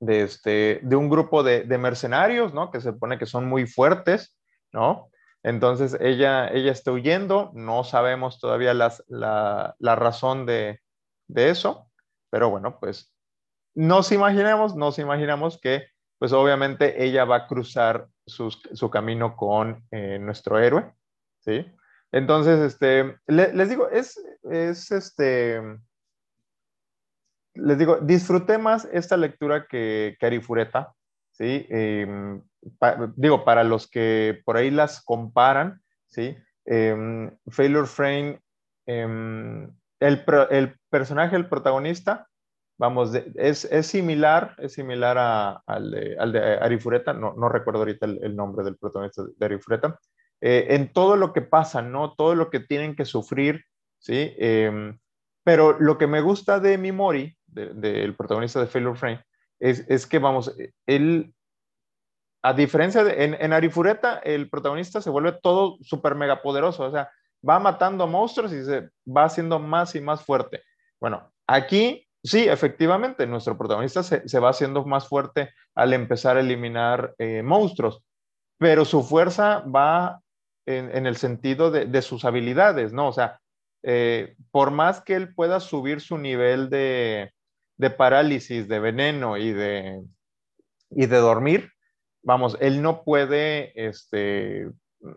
de, 0.00 0.22
este, 0.22 0.80
de 0.82 0.96
un 0.96 1.10
grupo 1.10 1.42
de, 1.42 1.64
mercenarios, 1.78 2.54
¿no? 2.54 2.70
Que 2.70 2.80
se 2.80 2.92
pone 2.92 3.18
que 3.18 3.26
son 3.26 3.46
muy 3.46 3.66
fuertes, 3.66 4.38
¿no? 4.72 5.10
Entonces 5.42 5.96
ella, 6.00 6.48
ella 6.48 6.72
está 6.72 6.92
huyendo, 6.92 7.50
no 7.54 7.84
sabemos 7.84 8.38
todavía 8.40 8.74
las, 8.74 9.04
la, 9.08 9.74
la, 9.80 9.96
razón 9.96 10.46
de, 10.46 10.80
de, 11.26 11.50
eso, 11.50 11.90
pero 12.30 12.48
bueno, 12.48 12.78
pues 12.78 13.11
nos 13.74 14.12
imaginemos, 14.12 14.76
nos 14.76 14.98
imaginamos 14.98 15.58
que, 15.60 15.86
pues 16.18 16.32
obviamente 16.32 17.04
ella 17.04 17.24
va 17.24 17.36
a 17.36 17.46
cruzar 17.46 18.08
su 18.26 18.90
camino 18.90 19.36
con 19.36 19.84
eh, 19.90 20.18
nuestro 20.18 20.58
héroe, 20.58 20.92
¿sí? 21.40 21.66
Entonces, 22.12 22.60
este, 22.60 23.16
les 23.26 23.68
digo, 23.70 23.88
es, 23.88 24.22
es 24.42 24.92
este, 24.92 25.60
les 27.54 27.78
digo, 27.78 27.98
disfruté 28.00 28.58
más 28.58 28.86
esta 28.92 29.16
lectura 29.16 29.66
que, 29.66 30.16
que 30.20 30.26
Arifureta, 30.26 30.94
¿sí? 31.32 31.66
Em, 31.70 32.42
digo, 33.16 33.44
para 33.44 33.64
los 33.64 33.88
que 33.88 34.42
por 34.44 34.56
ahí 34.56 34.70
las 34.70 35.02
comparan, 35.02 35.80
¿sí? 36.06 36.36
Eh, 36.66 37.30
Failure 37.48 37.86
Frame, 37.86 38.40
em, 38.86 39.74
el, 40.00 40.24
el 40.50 40.78
personaje, 40.90 41.36
el 41.36 41.48
protagonista, 41.48 42.28
vamos, 42.78 43.14
es, 43.14 43.64
es, 43.64 43.86
similar, 43.86 44.54
es 44.58 44.72
similar 44.72 45.16
a, 45.18 45.62
al, 45.66 45.90
de, 45.90 46.16
al, 46.18 46.36
Arifureta, 46.36 47.12
no, 47.12 47.34
no 47.34 47.48
recuerdo 47.48 47.80
ahorita 47.80 48.06
el, 48.06 48.34
nombre 48.36 48.64
del 48.64 48.76
protagonista 48.76 49.22
de 49.36 49.44
Arifureta, 49.44 49.98
eh, 50.40 50.66
en 50.70 50.92
todo 50.92 51.16
lo 51.16 51.32
que 51.32 51.42
pasa, 51.42 51.82
¿no? 51.82 52.14
Todo 52.14 52.34
lo 52.34 52.50
que 52.50 52.60
tienen 52.60 52.96
que 52.96 53.04
sufrir, 53.04 53.64
¿sí? 53.98 54.34
Eh, 54.38 54.94
pero 55.44 55.78
lo 55.78 55.98
que 55.98 56.06
me 56.06 56.20
gusta 56.20 56.60
de 56.60 56.78
Mimori, 56.78 57.36
del 57.46 57.80
de, 57.80 58.12
protagonista 58.16 58.60
de 58.60 58.66
Failure 58.66 58.98
Frame, 58.98 59.24
es, 59.60 59.88
es, 59.88 60.06
que, 60.06 60.18
vamos, 60.18 60.54
él, 60.86 61.34
a 62.42 62.52
diferencia 62.52 63.04
de, 63.04 63.24
en, 63.24 63.36
en 63.38 63.52
Arifureta, 63.52 64.18
el 64.18 64.50
protagonista 64.50 65.00
se 65.00 65.10
vuelve 65.10 65.38
todo 65.42 65.78
súper 65.82 66.14
mega 66.14 66.42
poderoso, 66.42 66.84
o 66.84 66.90
sea, 66.90 67.10
va 67.48 67.58
matando 67.58 68.06
monstruos 68.06 68.52
y 68.52 68.64
se 68.64 68.88
va 69.06 69.24
haciendo 69.24 69.58
más 69.58 69.94
y 69.94 70.00
más 70.00 70.24
fuerte. 70.24 70.62
Bueno, 71.00 71.32
aquí 71.46 72.08
Sí, 72.24 72.48
efectivamente, 72.48 73.26
nuestro 73.26 73.58
protagonista 73.58 74.02
se, 74.04 74.38
va 74.38 74.50
haciendo 74.50 74.84
más 74.84 75.08
fuerte 75.08 75.50
al 75.74 75.92
empezar 75.92 76.36
a 76.36 76.40
eliminar 76.40 77.14
eh, 77.18 77.42
monstruos, 77.42 78.04
pero 78.58 78.84
su 78.84 79.02
fuerza 79.02 79.60
va 79.60 80.20
en, 80.66 81.06
el 81.06 81.16
sentido 81.16 81.72
de, 81.72 82.02
sus 82.02 82.24
habilidades, 82.24 82.92
¿no? 82.92 83.08
O 83.08 83.12
sea, 83.12 83.40
eh, 83.82 84.36
por 84.52 84.70
más 84.70 85.00
que 85.00 85.14
él 85.14 85.34
pueda 85.34 85.58
subir 85.58 86.00
su 86.00 86.16
nivel 86.16 86.70
de, 86.70 87.32
parálisis, 87.96 88.68
de 88.68 88.78
veneno 88.78 89.36
y 89.36 89.52
de, 89.52 90.00
y 90.90 91.06
de 91.06 91.16
dormir, 91.16 91.72
vamos, 92.22 92.56
él 92.60 92.82
no 92.82 93.02
puede 93.02 93.72
este, 93.74 94.70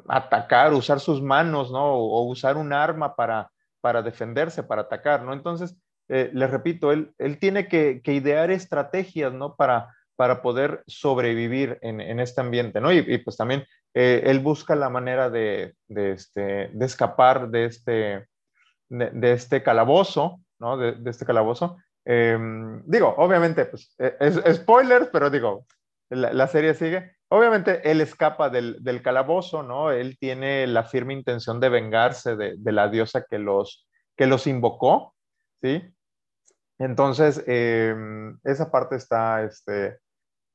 atacar, 0.07 0.74
usar 0.74 1.00
sus 1.00 1.21
manos, 1.21 1.71
¿no? 1.71 1.93
O, 1.93 2.24
usar 2.24 2.57
un 2.57 2.74
arma 2.74 3.15
para, 3.15 3.51
para 3.81 4.01
defenderse, 4.01 4.63
para 4.63 4.81
atacar, 4.81 5.21
¿no? 5.21 5.33
Entonces, 5.33 5.75
eh, 6.07 6.29
les 6.33 6.50
repito, 6.50 6.91
él, 6.91 7.13
él 7.17 7.39
tiene 7.39 7.67
que, 7.67 8.01
idear 8.05 8.51
estrategias, 8.51 9.33
¿no? 9.33 9.55
Para, 9.55 9.93
para 10.15 10.41
poder 10.41 10.83
sobrevivir 10.88 11.79
en, 11.81 12.19
este 12.19 12.41
ambiente, 12.41 12.79
¿no? 12.79 12.91
Y, 12.91 13.17
pues 13.19 13.38
también 13.38 13.65
eh, 13.93 14.24
él 14.25 14.39
busca 14.39 14.75
la 14.75 14.89
manera 14.89 15.29
de, 15.29 15.74
este, 15.89 16.69
de 16.71 16.85
escapar 16.85 17.50
de 17.50 17.65
este, 17.65 18.27
de, 18.89 19.31
este 19.33 19.63
calabozo, 19.63 20.41
¿no? 20.59 20.77
De, 20.77 21.09
este 21.09 21.25
calabozo. 21.25 21.77
Em, 22.05 22.83
digo, 22.85 23.15
obviamente, 23.17 23.65
pues 23.65 23.95
e, 23.97 24.15
es, 24.19 24.39
spoiler, 24.57 25.09
pero 25.12 25.29
digo, 25.29 25.65
la, 26.09 26.47
serie 26.47 26.75
sigue. 26.75 27.15
Obviamente 27.29 27.81
él 27.89 28.00
escapa 28.00 28.51
del, 28.51 28.77
del, 28.83 29.01
calabozo, 29.01 29.63
¿no? 29.63 29.91
Él 29.91 30.17
tiene 30.19 30.67
la 30.67 30.83
firme 30.83 31.13
intención 31.13 31.59
de 31.59 31.69
vengarse 31.69 32.35
de 32.35 32.71
la 32.71 32.88
diosa 32.89 33.25
que 33.27 33.39
los, 33.39 33.88
que 34.15 34.27
los 34.27 34.45
invocó, 34.45 35.15
¿sí? 35.62 35.95
Entonces, 36.77 37.44
em, 37.48 38.38
esa 38.44 38.70
parte 38.72 38.96
está, 38.96 39.44
este, 39.44 40.00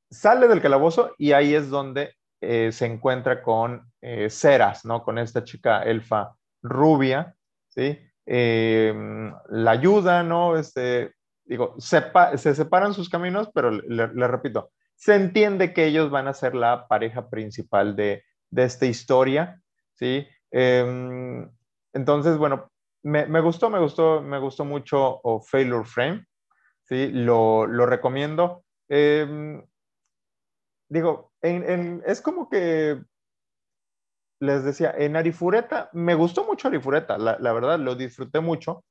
sale 0.09 0.47
del 0.47 0.61
calabozo 0.61 1.13
y 1.17 1.31
ahí 1.31 1.55
es 1.55 1.69
donde 1.69 2.13
eh, 2.41 2.71
se 2.71 2.85
encuentra 2.85 3.41
con 3.41 3.91
eh, 4.01 4.29
Ceras, 4.29 4.85
¿no? 4.85 5.03
Con 5.03 5.17
esta 5.17 5.43
chica 5.43 5.83
elfa 5.83 6.35
rubia, 6.61 7.35
¿sí? 7.69 7.99
em, 8.25 9.33
la 9.49 9.71
ayuda, 9.71 10.23
¿no? 10.23 10.57
Este, 10.57 11.13
digo, 11.43 11.75
se 11.79 12.55
separan 12.55 12.93
sus 12.93 13.09
caminos, 13.09 13.49
pero 13.53 13.71
le, 13.71 14.27
repito, 14.27 14.71
se 14.95 15.15
entiende 15.15 15.73
que 15.73 15.85
ellos 15.85 16.11
van 16.11 16.27
a 16.27 16.33
ser 16.33 16.55
la 16.55 16.87
pareja 16.87 17.29
principal 17.29 17.95
de, 17.95 18.23
de 18.49 18.63
esta 18.63 18.85
historia, 18.85 19.61
¿sí? 19.93 20.27
Em, 20.51 21.49
entonces, 21.93 22.37
bueno, 22.37 22.71
me, 23.03 23.25
me, 23.25 23.39
gustó, 23.39 23.69
me 23.69 23.79
gustó, 23.79 24.21
me 24.21 24.39
gustó 24.39 24.65
mucho 24.65 25.21
Failure 25.45 25.85
Frame, 25.85 26.25
¿sí? 26.83 27.09
Lo, 27.11 27.65
lo 27.67 27.85
recomiendo. 27.85 28.63
Em, 28.89 29.65
digo, 30.89 31.31
es 31.41 32.21
como 32.21 32.49
que 32.49 33.01
les 34.41 34.63
decía, 34.63 34.93
en 34.97 35.15
Arifureta, 35.15 35.89
me 35.93 36.15
gustó 36.15 36.45
mucho 36.45 36.67
Arifureta, 36.67 37.17
la, 37.17 37.37
la 37.39 37.53
verdad, 37.53 37.79
lo 37.79 37.95
disfruté 37.95 38.39
mucho, 38.39 38.83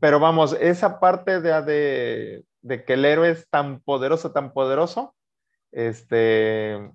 pero 0.00 0.18
vamos, 0.18 0.56
esa 0.58 1.00
parte 1.00 1.40
de, 1.40 2.44
de, 2.62 2.84
que 2.84 2.94
el 2.94 3.04
héroe 3.04 3.30
es 3.30 3.48
tan 3.50 3.80
poderoso, 3.80 4.32
tan 4.32 4.52
poderoso, 4.52 5.14
este, 5.70 6.90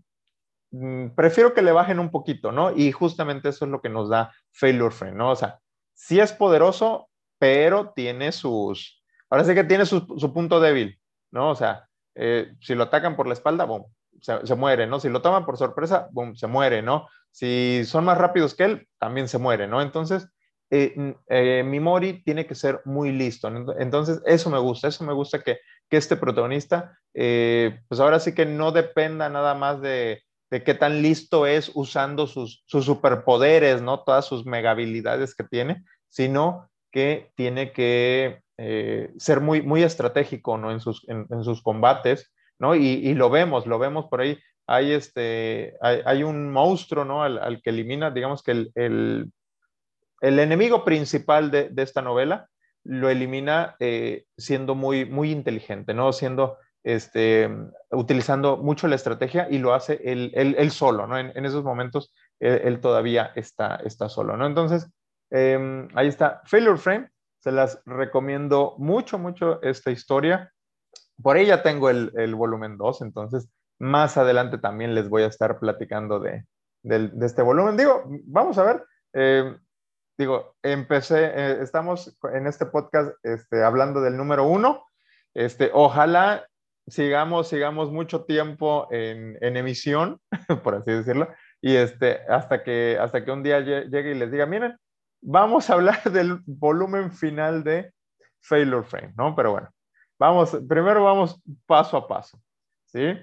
mm, 0.72 1.10
prefiero 1.10 1.54
que 1.54 1.62
le 1.62 1.72
bajen 1.72 2.00
un 2.00 2.10
poquito, 2.10 2.52
¿no? 2.52 2.76
Y 2.76 2.92
justamente 2.92 3.50
eso 3.50 3.66
es 3.66 3.72
lo 3.72 3.82
que 3.82 3.90
nos 3.90 4.10
da 4.10 4.34
Failure 4.52 4.94
Frame, 4.94 5.16
¿no? 5.16 5.32
O 5.32 5.36
sea, 5.36 5.60
sí 6.00 6.20
es 6.20 6.32
poderoso, 6.32 7.10
pero 7.38 7.92
tiene 7.94 8.32
sus, 8.32 9.04
ahora 9.30 9.44
sí 9.44 9.54
que 9.54 9.66
tiene 9.66 9.86
su, 9.86 10.08
punto 10.34 10.62
débil, 10.62 10.98
¿no? 11.30 11.52
O 11.52 11.56
sea, 11.56 11.90
eh, 12.16 12.54
si 12.62 12.74
lo 12.74 12.84
atacan 12.84 13.18
por 13.18 13.28
la 13.28 13.34
espalda, 13.34 13.66
boom, 13.66 13.86
se, 14.22 14.56
muere, 14.56 14.88
¿no? 14.88 15.02
Si 15.02 15.10
lo 15.10 15.22
toman 15.22 15.46
por 15.46 15.58
sorpresa, 15.58 16.08
boom, 16.12 16.38
se 16.38 16.48
muere, 16.48 16.82
¿no? 16.82 17.10
Si 17.32 17.84
son 17.86 18.06
más 18.06 18.18
rápidos 18.18 18.56
que 18.56 18.64
él, 18.64 18.88
también 18.98 19.28
se 19.28 19.38
muere, 19.40 19.68
¿no? 19.68 19.82
Entonces, 19.82 20.30
eh, 20.72 21.16
eh, 21.28 21.64
Mimori 21.66 22.24
tiene 22.24 22.46
que 22.48 22.56
ser 22.56 22.82
muy 22.86 23.12
listo. 23.12 23.50
Entonces, 23.78 24.22
eso 24.26 24.50
me 24.50 24.60
gusta, 24.60 24.88
eso 24.88 25.04
me 25.04 25.14
gusta 25.14 25.42
que, 25.42 25.60
que 25.90 25.98
este 25.98 26.16
protagonista, 26.16 26.98
eh, 27.14 27.82
pues 27.90 28.00
ahora 28.00 28.22
sí 28.22 28.34
que 28.34 28.46
no 28.46 28.72
dependa 28.72 29.28
nada 29.28 29.54
más 29.54 29.82
de, 29.82 30.24
de 30.50 30.64
qué 30.64 30.74
tan 30.74 31.02
listo 31.02 31.46
es 31.46 31.72
usando 31.74 32.28
sus, 32.28 32.64
sus, 32.66 32.86
superpoderes, 32.86 33.82
¿no? 33.82 34.04
Todas 34.04 34.26
sus 34.26 34.46
mega 34.46 34.72
habilidades 34.72 35.36
que 35.36 35.44
tiene, 35.44 35.84
sino 36.08 36.70
que 36.92 37.32
tiene 37.36 37.72
que 37.72 38.42
eh, 38.58 39.12
ser 39.18 39.42
muy, 39.42 39.62
muy 39.62 39.84
estratégico, 39.84 40.58
¿no? 40.58 40.72
En 40.72 40.80
sus, 40.80 41.08
en, 41.08 41.44
sus 41.44 41.62
combates, 41.62 42.32
¿no? 42.58 42.76
Y, 42.76 42.88
y, 42.88 43.14
lo 43.14 43.30
vemos, 43.30 43.68
lo 43.68 43.78
vemos 43.80 44.06
por 44.08 44.22
ahí. 44.22 44.40
Hay, 44.66 44.92
este, 44.92 45.76
hay, 45.82 46.02
hay 46.06 46.24
un 46.24 46.52
monstruo, 46.52 47.06
¿no? 47.06 47.24
Al, 47.24 47.38
al, 47.40 47.62
que 47.62 47.70
elimina, 47.70 48.12
digamos 48.12 48.44
que 48.44 48.52
el, 48.52 48.72
el 48.76 49.32
el 50.22 50.40
enemigo 50.40 50.84
principal 50.84 51.52
de, 51.52 51.70
de 51.70 51.84
esta 51.84 52.02
novela 52.02 52.50
lo 52.84 53.10
elimina 53.10 53.76
eh, 53.80 54.26
siendo 54.38 54.76
muy, 54.76 55.06
muy 55.06 55.32
inteligente, 55.32 55.94
¿no? 55.94 56.14
Siendo, 56.14 56.58
este, 56.84 57.50
utilizando 57.92 58.58
mucho 58.58 58.88
la 58.88 58.96
estrategia 58.96 59.48
y 59.50 59.58
lo 59.58 59.74
hace 59.74 60.00
él, 60.04 60.32
él, 60.34 60.72
solo, 60.72 61.08
¿no? 61.08 61.18
En, 61.18 61.46
esos 61.46 61.64
momentos 61.64 62.14
él, 62.40 62.80
todavía 62.80 63.32
está, 63.36 63.76
está 63.78 64.10
solo, 64.10 64.38
¿no? 64.38 64.46
Entonces, 64.46 64.90
eh, 65.32 65.88
ahí 65.96 66.08
está, 66.08 66.42
Failure 66.46 66.78
Frame, 66.78 67.10
se 67.40 67.52
las 67.52 67.82
recomiendo 67.86 68.76
mucho, 68.78 69.18
mucho 69.18 69.62
esta 69.62 69.92
historia. 69.92 70.52
Por 71.22 71.38
ahí 71.38 71.48
ya 71.48 71.64
tengo 71.64 71.90
el, 71.90 72.12
el 72.16 72.36
volumen 72.36 72.78
2, 72.78 73.02
entonces 73.02 73.50
más 73.80 74.18
adelante 74.18 74.58
también 74.58 74.94
les 74.94 75.10
voy 75.10 75.24
a 75.24 75.28
estar 75.28 75.58
platicando 75.60 76.20
de, 76.20 76.46
de, 76.84 77.26
este 77.26 77.42
volumen. 77.42 77.78
Digo, 77.78 78.04
vamos 78.26 78.58
a 78.58 78.64
ver, 78.64 78.86
eh, 79.14 79.58
digo, 80.18 80.56
empecé, 80.62 81.26
eh, 81.26 81.58
estamos 81.62 82.16
en 82.34 82.48
este 82.48 82.66
podcast 82.66 83.14
este, 83.24 83.64
hablando 83.64 84.02
del 84.02 84.18
número 84.18 84.46
uno. 84.46 84.86
Este, 85.34 85.72
ojalá 85.74 86.46
sigamos, 86.90 87.48
sigamos 87.48 87.92
mucho 87.92 88.26
tiempo 88.26 88.88
en, 88.92 89.38
en 89.42 89.58
emisión, 89.58 90.20
por 90.64 90.76
así 90.76 90.92
decirlo, 90.92 91.30
y 91.62 91.76
este, 91.76 92.22
hasta, 92.30 92.64
que, 92.64 92.98
hasta 93.00 93.24
que 93.24 93.32
un 93.32 93.44
día 93.44 93.60
llegue 93.60 94.12
y 94.12 94.16
les 94.16 94.32
diga, 94.32 94.46
miren, 94.46 94.78
vamos 95.22 95.70
a 95.70 95.74
hablar 95.74 96.04
del 96.12 96.40
volumen 96.46 97.12
final 97.12 97.64
de 97.64 97.94
Failure 98.42 98.86
Frame, 98.86 99.14
¿no? 99.18 99.36
Pero 99.36 99.52
bueno, 99.52 99.70
vamos, 100.18 100.58
primero 100.68 101.04
vamos 101.04 101.42
paso 101.66 101.98
a 101.98 102.08
paso, 102.08 102.42
¿sí? 102.86 103.18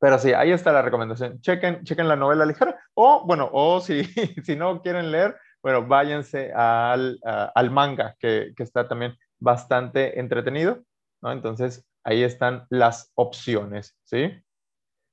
Pero 0.00 0.18
sí, 0.18 0.32
ahí 0.32 0.50
está 0.50 0.72
la 0.72 0.82
recomendación. 0.82 1.40
Chequen, 1.40 1.84
chequen 1.84 2.08
la 2.08 2.16
novela 2.16 2.46
ligera. 2.46 2.80
O, 2.94 3.24
bueno, 3.26 3.48
o 3.52 3.80
si, 3.82 4.04
si 4.04 4.56
no 4.56 4.80
quieren 4.82 5.10
leer, 5.12 5.36
bueno, 5.62 5.86
váyanse 5.86 6.52
al, 6.54 7.20
uh, 7.22 7.50
al 7.54 7.70
manga, 7.70 8.16
que, 8.18 8.52
que, 8.56 8.62
está 8.62 8.88
también 8.88 9.14
bastante 9.38 10.18
entretenido, 10.18 10.82
¿no? 11.20 11.32
Entonces, 11.32 11.84
ahí 12.04 12.22
están 12.22 12.66
las 12.70 13.10
opciones, 13.14 13.96
¿sí? 14.04 14.32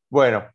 Bueno, 0.09 0.49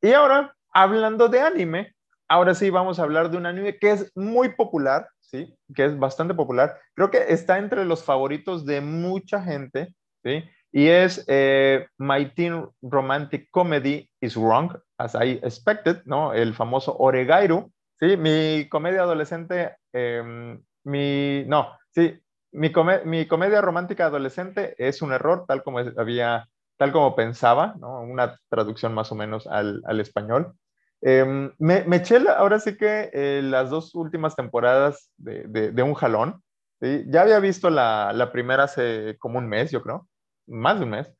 y 0.00 0.12
ahora, 0.12 0.54
hablando 0.72 1.28
de 1.28 1.40
anime, 1.40 1.94
ahora 2.28 2.54
sí 2.54 2.70
vamos 2.70 2.98
a 2.98 3.02
hablar 3.02 3.30
de 3.30 3.36
un 3.36 3.46
anime 3.46 3.78
que 3.78 3.92
es 3.92 4.12
muy 4.16 4.50
popular, 4.50 5.08
¿sí? 5.20 5.56
Que 5.74 5.84
es 5.84 5.98
bastante 5.98 6.34
popular. 6.34 6.78
Creo 6.94 7.10
que 7.10 7.32
está 7.32 7.58
entre 7.58 7.84
los 7.84 8.04
favoritos 8.04 8.66
de 8.66 8.80
mucha 8.80 9.42
gente, 9.42 9.94
¿sí? 10.24 10.44
Y 10.72 10.88
es 10.88 11.24
eh, 11.28 11.86
My 11.98 12.34
Teen 12.34 12.66
Romantic 12.80 13.48
Comedy 13.50 14.10
is 14.20 14.36
Wrong, 14.36 14.76
as 14.98 15.14
I 15.14 15.40
expected, 15.42 16.02
¿no? 16.06 16.32
El 16.32 16.54
famoso 16.54 16.96
Oregairu, 16.98 17.70
Sí, 18.02 18.16
mi 18.16 18.68
comedia 18.68 19.02
adolescente, 19.02 19.76
eh, 19.92 20.58
mi, 20.82 21.44
no, 21.46 21.68
sí, 21.90 22.20
mi, 22.52 22.70
come, 22.72 23.04
mi, 23.04 23.26
comedia 23.26 23.60
romántica 23.60 24.06
adolescente 24.06 24.74
es 24.78 25.02
un 25.02 25.12
error, 25.12 25.44
tal 25.46 25.62
como 25.62 25.78
había, 25.78 26.48
tal 26.76 26.92
como 26.92 27.16
pensaba, 27.16 27.74
¿no? 27.80 28.02
Una 28.02 28.38
traducción 28.48 28.94
más 28.94 29.10
o 29.12 29.14
menos 29.14 29.46
al, 29.46 29.82
al 29.86 30.00
español. 30.00 30.54
Eh, 31.00 31.24
me, 31.58 31.84
me, 31.84 31.96
eché 31.96 32.18
ahora 32.28 32.60
sí 32.60 32.76
que 32.76 33.10
eh, 33.12 33.40
las 33.42 33.70
dos 33.70 33.94
últimas 33.94 34.36
temporadas 34.36 35.10
de, 35.16 35.44
de, 35.48 35.72
de 35.72 35.82
un 35.82 35.94
jalón. 35.94 36.42
¿sí? 36.80 37.04
Ya 37.08 37.22
había 37.22 37.40
visto 37.40 37.70
la, 37.70 38.12
la, 38.14 38.30
primera 38.30 38.64
hace 38.64 39.16
como 39.18 39.38
un 39.38 39.48
mes, 39.48 39.70
yo 39.72 39.82
creo, 39.82 40.08
más 40.46 40.78
de 40.78 40.84
un 40.84 40.90
mes. 40.90 41.12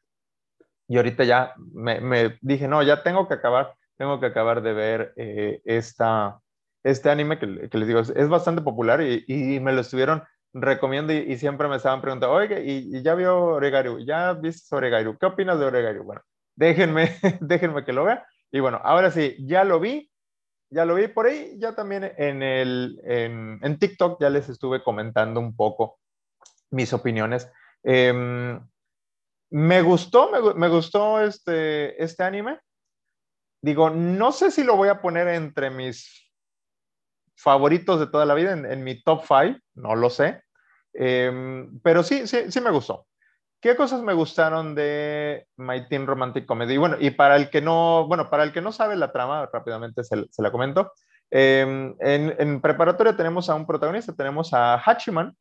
Y 0.88 0.96
ahorita 0.98 1.24
ya 1.24 1.54
me, 1.72 2.00
me 2.00 2.38
dije, 2.42 2.68
no, 2.68 2.82
ya 2.82 3.02
tengo 3.02 3.26
que 3.26 3.34
acabar, 3.34 3.74
tengo 3.96 4.20
que 4.20 4.26
acabar 4.26 4.62
de 4.62 4.72
ver 4.72 5.12
eh, 5.16 5.60
esta, 5.64 6.38
este 6.84 7.10
anime 7.10 7.38
que, 7.38 7.68
que 7.68 7.78
les 7.78 7.88
digo, 7.88 8.00
es, 8.00 8.10
es, 8.10 8.28
bastante 8.28 8.62
popular 8.62 9.00
y, 9.00 9.24
y, 9.26 9.60
me 9.60 9.72
lo 9.72 9.80
estuvieron 9.80 10.22
recomiendo 10.52 11.12
y, 11.12 11.36
siempre 11.38 11.68
me 11.68 11.76
estaban 11.76 12.00
preguntando, 12.00 12.34
oye, 12.34 12.62
y, 12.64 13.02
ya 13.02 13.14
vio 13.14 13.38
Oregairu, 13.38 14.04
ya 14.04 14.32
viste 14.34 14.74
Oregairu, 14.74 15.18
¿qué 15.18 15.26
opinas 15.26 15.58
de 15.58 15.66
Oregairu? 15.66 16.04
Bueno, 16.04 16.22
déjenme, 16.54 17.16
déjenme 17.40 17.84
que 17.84 17.92
lo 17.92 18.04
vea. 18.04 18.26
Y 18.50 18.60
bueno, 18.60 18.80
ahora 18.82 19.10
sí, 19.10 19.36
ya 19.40 19.64
lo 19.64 19.80
vi, 19.80 20.10
ya 20.70 20.84
lo 20.84 20.94
vi 20.94 21.08
por 21.08 21.26
ahí, 21.26 21.58
ya 21.58 21.74
también 21.74 22.12
en, 22.16 22.42
el, 22.42 23.00
en, 23.04 23.78
TikTok 23.78 24.20
ya 24.20 24.30
les 24.30 24.48
estuve 24.48 24.82
comentando 24.82 25.40
un 25.40 25.56
poco 25.56 25.98
mis 26.70 26.92
opiniones. 26.92 27.50
Eh, 27.82 28.58
me 29.50 29.82
gustó, 29.82 30.30
me, 30.30 30.54
me, 30.54 30.68
gustó 30.68 31.20
este, 31.20 32.02
este 32.02 32.22
anime. 32.22 32.58
Digo, 33.62 33.90
no 33.90 34.32
sé 34.32 34.50
si 34.50 34.64
lo 34.64 34.76
voy 34.76 34.88
a 34.88 35.00
poner 35.00 35.28
entre 35.28 35.70
mis 35.70 36.21
favoritos 37.42 37.98
de 37.98 38.06
toda 38.06 38.24
la 38.24 38.34
vida, 38.34 38.52
en, 38.52 38.64
en 38.64 38.84
mi 38.84 39.02
top 39.02 39.22
5, 39.26 39.58
no 39.74 39.96
lo 39.96 40.10
sé, 40.10 40.42
eh, 40.94 41.66
pero 41.82 42.02
sí, 42.02 42.26
sí, 42.26 42.50
sí 42.50 42.60
me 42.60 42.70
gustó. 42.70 43.06
¿Qué 43.60 43.76
cosas 43.76 44.02
me 44.02 44.12
gustaron 44.12 44.74
de 44.74 45.46
My 45.56 45.86
Teen 45.88 46.06
Romantic 46.06 46.46
Comedy? 46.46 46.76
Bueno, 46.76 46.96
y 46.98 47.10
para 47.10 47.36
el 47.36 47.48
que 47.48 47.60
no, 47.60 48.06
bueno, 48.08 48.28
para 48.28 48.42
el 48.42 48.52
que 48.52 48.60
no 48.60 48.72
sabe 48.72 48.96
la 48.96 49.12
trama, 49.12 49.48
rápidamente 49.52 50.02
se, 50.02 50.16
la 50.16 50.50
comento. 50.50 50.92
Eh, 51.30 51.94
en, 52.00 52.60
preparatoria 52.60 53.16
tenemos 53.16 53.48
a 53.48 53.54
un 53.54 53.66
protagonista, 53.66 54.14
tenemos 54.14 54.52
a 54.52 54.74
Hachiman, 54.74 55.36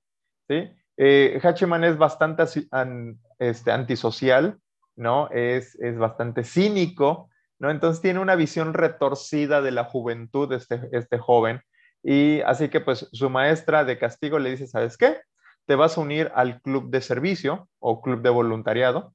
¿sí? 0.48 0.72
Eh, 0.98 1.40
Hachiman 1.42 1.84
es 1.84 1.98
bastante 1.98 2.44
an, 2.70 3.20
este, 3.40 3.72
antisocial, 3.72 4.60
¿no? 4.96 5.28
Es, 5.32 5.74
es 5.82 5.98
bastante 5.98 6.44
cínico, 6.44 7.30
¿no? 7.58 7.72
Entonces 7.72 8.04
tiene 8.04 8.20
una 8.20 8.36
visión 8.36 8.76
retorcida 8.76 9.64
de 9.64 9.72
la 9.72 9.86
juventud 9.86 10.54
este, 10.54 10.90
este 10.92 11.18
joven, 11.18 11.64
y 12.04 12.42
así 12.42 12.70
que 12.70 12.82
pues 12.82 13.08
su 13.12 13.30
maestra 13.30 13.84
de 13.84 14.00
castigo 14.00 14.40
le 14.40 14.52
dice, 14.52 14.68
¿sabes 14.68 14.98
qué? 14.98 15.22
Te 15.66 15.76
vas 15.76 15.98
a 15.98 16.02
unir 16.02 16.32
al 16.36 16.62
club 16.62 16.90
de 16.90 17.02
servicio 17.02 17.70
o 17.80 18.02
club 18.02 18.22
de 18.22 18.30
voluntariado 18.30 19.14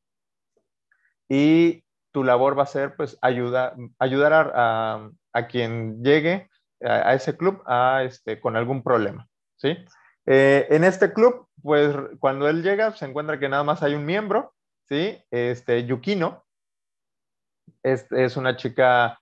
y 1.28 1.84
tu 2.12 2.24
labor 2.24 2.58
va 2.58 2.62
a 2.62 2.66
ser 2.66 2.96
pues 2.96 3.18
ayuda, 3.20 3.74
ayudar 3.98 4.52
a, 4.54 5.10
a, 5.32 5.46
quien 5.48 6.02
llegue 6.02 6.48
a, 6.82 7.14
ese 7.14 7.36
club 7.36 7.62
a, 7.66 8.04
este, 8.04 8.40
con 8.40 8.56
algún 8.56 8.82
problema, 8.82 9.28
¿sí? 9.56 9.76
Eh, 10.24 10.66
en 10.70 10.84
este 10.84 11.12
club, 11.12 11.46
pues 11.62 11.94
cuando 12.18 12.48
él 12.48 12.62
llega 12.62 12.92
se 12.92 13.04
encuentra 13.04 13.38
que 13.38 13.48
nada 13.48 13.64
más 13.64 13.82
hay 13.82 13.94
un 13.94 14.06
miembro, 14.06 14.54
¿sí? 14.88 15.22
Este, 15.30 15.84
Yukino, 15.84 16.44
es, 17.82 18.10
es 18.12 18.36
una 18.36 18.56
chica 18.56 19.20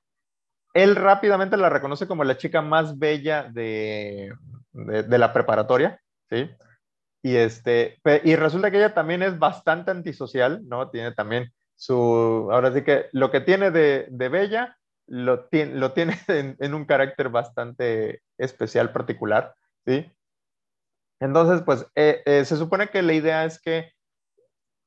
él 0.74 0.96
rápidamente 0.96 1.56
la 1.56 1.70
reconoce 1.70 2.06
como 2.06 2.24
la 2.24 2.36
chica 2.36 2.60
más 2.60 2.98
bella 2.98 3.44
de, 3.44 4.34
de, 4.72 5.18
la 5.18 5.32
preparatoria, 5.32 6.00
¿sí? 6.28 6.50
Y, 7.22 7.36
este, 7.36 8.00
y 8.24 8.36
resulta 8.36 8.70
que 8.70 8.76
ella 8.78 8.92
también 8.92 9.22
es 9.22 9.38
bastante 9.38 9.92
antisocial, 9.92 10.62
¿no? 10.68 10.90
Tiene 10.90 11.12
también 11.12 11.52
su, 11.76 12.48
ahora 12.52 12.72
sí 12.72 12.82
que 12.82 13.06
lo 13.12 13.30
que 13.30 13.40
tiene 13.40 13.70
de, 13.70 14.08
de 14.10 14.28
bella, 14.28 14.76
lo, 15.06 15.44
tiene, 15.46 15.74
lo 15.76 15.92
tiene 15.92 16.18
en, 16.28 16.74
un 16.74 16.84
carácter 16.84 17.28
bastante 17.28 18.22
especial, 18.36 18.92
particular, 18.92 19.54
¿sí? 19.86 20.10
Entonces, 21.20 21.62
pues 21.64 21.86
eh, 21.94 22.22
eh, 22.26 22.44
se 22.44 22.56
supone 22.56 22.88
que 22.88 23.00
la 23.00 23.12
idea 23.12 23.44
es 23.44 23.60
que 23.60 23.92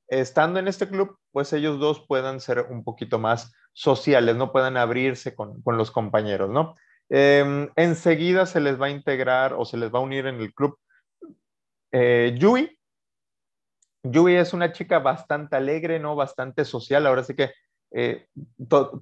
estando 0.10 0.60
en 0.60 0.68
este 0.68 0.88
club, 0.88 1.18
pues 1.32 1.54
ellos 1.54 1.80
dos 1.80 2.06
puedan 2.08 2.42
ser 2.42 2.68
un 2.70 2.84
poquito 2.84 3.20
más 3.20 3.54
sociales, 3.78 4.36
no 4.36 4.52
puedan 4.52 4.76
abrirse 4.76 5.36
con, 5.36 5.62
con 5.62 5.78
los 5.78 5.92
compañeros, 5.92 6.50
¿no? 6.50 6.76
Em, 7.10 7.70
enseguida 7.76 8.48
se 8.48 8.60
les 8.60 8.82
va 8.82 8.88
a 8.88 8.90
integrar 8.90 9.54
o 9.54 9.66
se 9.66 9.78
les 9.78 9.94
va 9.94 10.00
a 10.00 10.02
unir 10.02 10.26
en 10.26 10.42
el 10.42 10.52
club 10.52 10.80
eh, 11.92 12.36
Yui. 12.40 12.76
Yui 14.02 14.36
es 14.36 14.54
una 14.54 14.72
chica 14.72 14.98
bastante 14.98 15.56
alegre, 15.56 16.00
¿no? 16.00 16.16
Bastante 16.16 16.66
social, 16.66 17.06
ahora 17.06 17.24
sí 17.24 17.36
que 17.36 17.52
eh, 17.92 18.28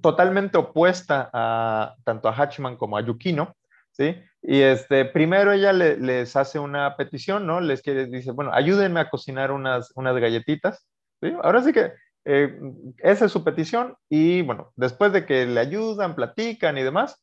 totalmente 0.02 0.58
opuesta 0.58 1.30
a 1.32 1.96
tanto 2.04 2.28
a 2.28 2.36
Hachiman 2.36 2.76
como 2.76 2.98
a 2.98 3.00
Yukino, 3.00 3.56
¿sí? 3.92 4.14
Y 4.42 4.60
este, 4.60 5.06
primero 5.06 5.52
ella 5.52 5.72
les 5.72 6.36
hace 6.36 6.58
una 6.58 6.96
petición, 6.98 7.46
¿no? 7.46 7.62
Les 7.62 7.80
quiere, 7.80 8.06
dice, 8.06 8.30
bueno, 8.30 8.50
ayúdenme 8.52 9.00
a 9.00 9.08
cocinar 9.08 9.52
unas, 9.52 9.90
unas 9.96 10.14
galletitas, 10.16 10.86
¿sí? 11.22 11.32
Ahora 11.42 11.62
sí 11.62 11.72
que 11.72 11.92
eh, 12.26 12.58
esa 12.98 13.26
es 13.26 13.32
su 13.32 13.44
petición 13.44 13.96
y 14.08 14.42
bueno, 14.42 14.72
después 14.76 15.12
de 15.12 15.24
que 15.24 15.46
le 15.46 15.60
ayudan, 15.60 16.14
platican 16.14 16.76
y 16.76 16.82
demás, 16.82 17.22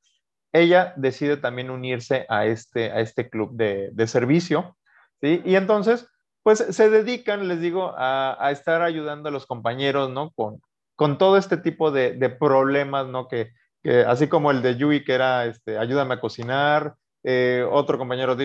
ella 0.54 0.94
decide 0.96 1.38
también 1.38 1.70
unirse 1.70 2.26
a 2.30 2.46
este, 2.46 2.92
a 2.92 3.00
este 3.00 3.30
club 3.30 3.52
de, 3.54 3.90
de 3.92 4.08
servicio. 4.08 4.78
Y 5.22 5.56
entonces, 5.56 6.08
pues 6.44 6.60
se 6.60 6.90
dedican, 6.90 7.48
les 7.48 7.62
digo, 7.62 7.94
a, 7.98 8.38
a, 8.40 8.52
estar 8.52 8.82
ayudando 8.82 9.30
a 9.30 9.32
los 9.32 9.46
compañeros, 9.46 10.10
¿no? 10.10 10.32
Con, 10.32 10.62
con 10.96 11.18
todo 11.18 11.38
este 11.38 11.58
tipo 11.58 11.92
de, 11.92 12.14
de 12.14 12.30
problemas, 12.30 13.08
¿no? 13.08 13.30
Que, 13.30 13.54
que, 13.82 14.02
así 14.02 14.28
como 14.28 14.52
el 14.52 14.62
de 14.62 14.76
Yui, 14.76 15.06
que 15.06 15.14
era, 15.14 15.46
este, 15.46 15.78
ayúdame 15.78 16.16
a 16.16 16.20
cocinar, 16.20 16.96
eh, 17.24 17.66
otro 17.72 17.98
compañero 17.98 18.36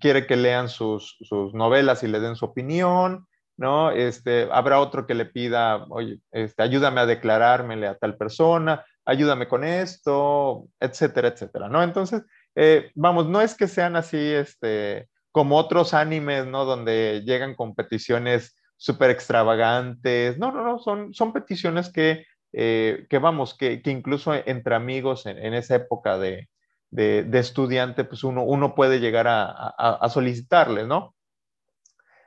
quiere 0.00 0.26
que 0.26 0.36
lean 0.36 0.68
sus, 0.68 1.16
sus, 1.20 1.54
novelas 1.54 2.02
y 2.02 2.08
le 2.08 2.18
den 2.18 2.34
su 2.34 2.44
opinión, 2.44 3.28
¿no? 3.60 3.90
Este, 3.90 4.48
habrá 4.50 4.80
otro 4.80 5.06
que 5.06 5.12
le 5.12 5.26
pida, 5.26 5.84
oye, 5.90 6.18
este, 6.32 6.62
ayúdame 6.62 7.02
a 7.02 7.06
declarármele 7.06 7.86
a 7.88 7.94
tal 7.94 8.16
persona, 8.16 8.86
ayúdame 9.04 9.48
con 9.48 9.64
esto, 9.64 10.66
etcétera, 10.80 11.28
etcétera, 11.28 11.68
¿no? 11.68 11.82
Entonces, 11.82 12.22
eh, 12.54 12.90
vamos, 12.94 13.28
no 13.28 13.42
es 13.42 13.54
que 13.54 13.68
sean 13.68 13.96
así, 13.96 14.16
este, 14.16 15.08
como 15.30 15.58
otros 15.58 15.92
animes, 15.92 16.46
¿no? 16.46 16.64
Donde 16.64 17.22
llegan 17.26 17.54
con 17.54 17.74
peticiones 17.74 18.56
súper 18.78 19.10
extravagantes, 19.10 20.38
no, 20.38 20.52
no, 20.52 20.64
no, 20.64 20.78
son, 20.78 21.12
son 21.12 21.34
peticiones 21.34 21.92
que, 21.92 22.24
eh, 22.54 23.06
que 23.10 23.18
vamos, 23.18 23.54
que, 23.54 23.82
que, 23.82 23.90
incluso 23.90 24.32
entre 24.34 24.74
amigos 24.74 25.26
en, 25.26 25.52
esa 25.52 25.74
época 25.74 26.16
de, 26.16 26.48
de, 26.90 27.38
estudiante, 27.38 28.04
pues 28.04 28.24
uno, 28.24 28.42
uno 28.42 28.74
puede 28.74 29.00
llegar 29.00 29.28
a, 29.28 29.50
a 29.76 30.08
solicitarles, 30.08 30.86
¿no? 30.86 31.14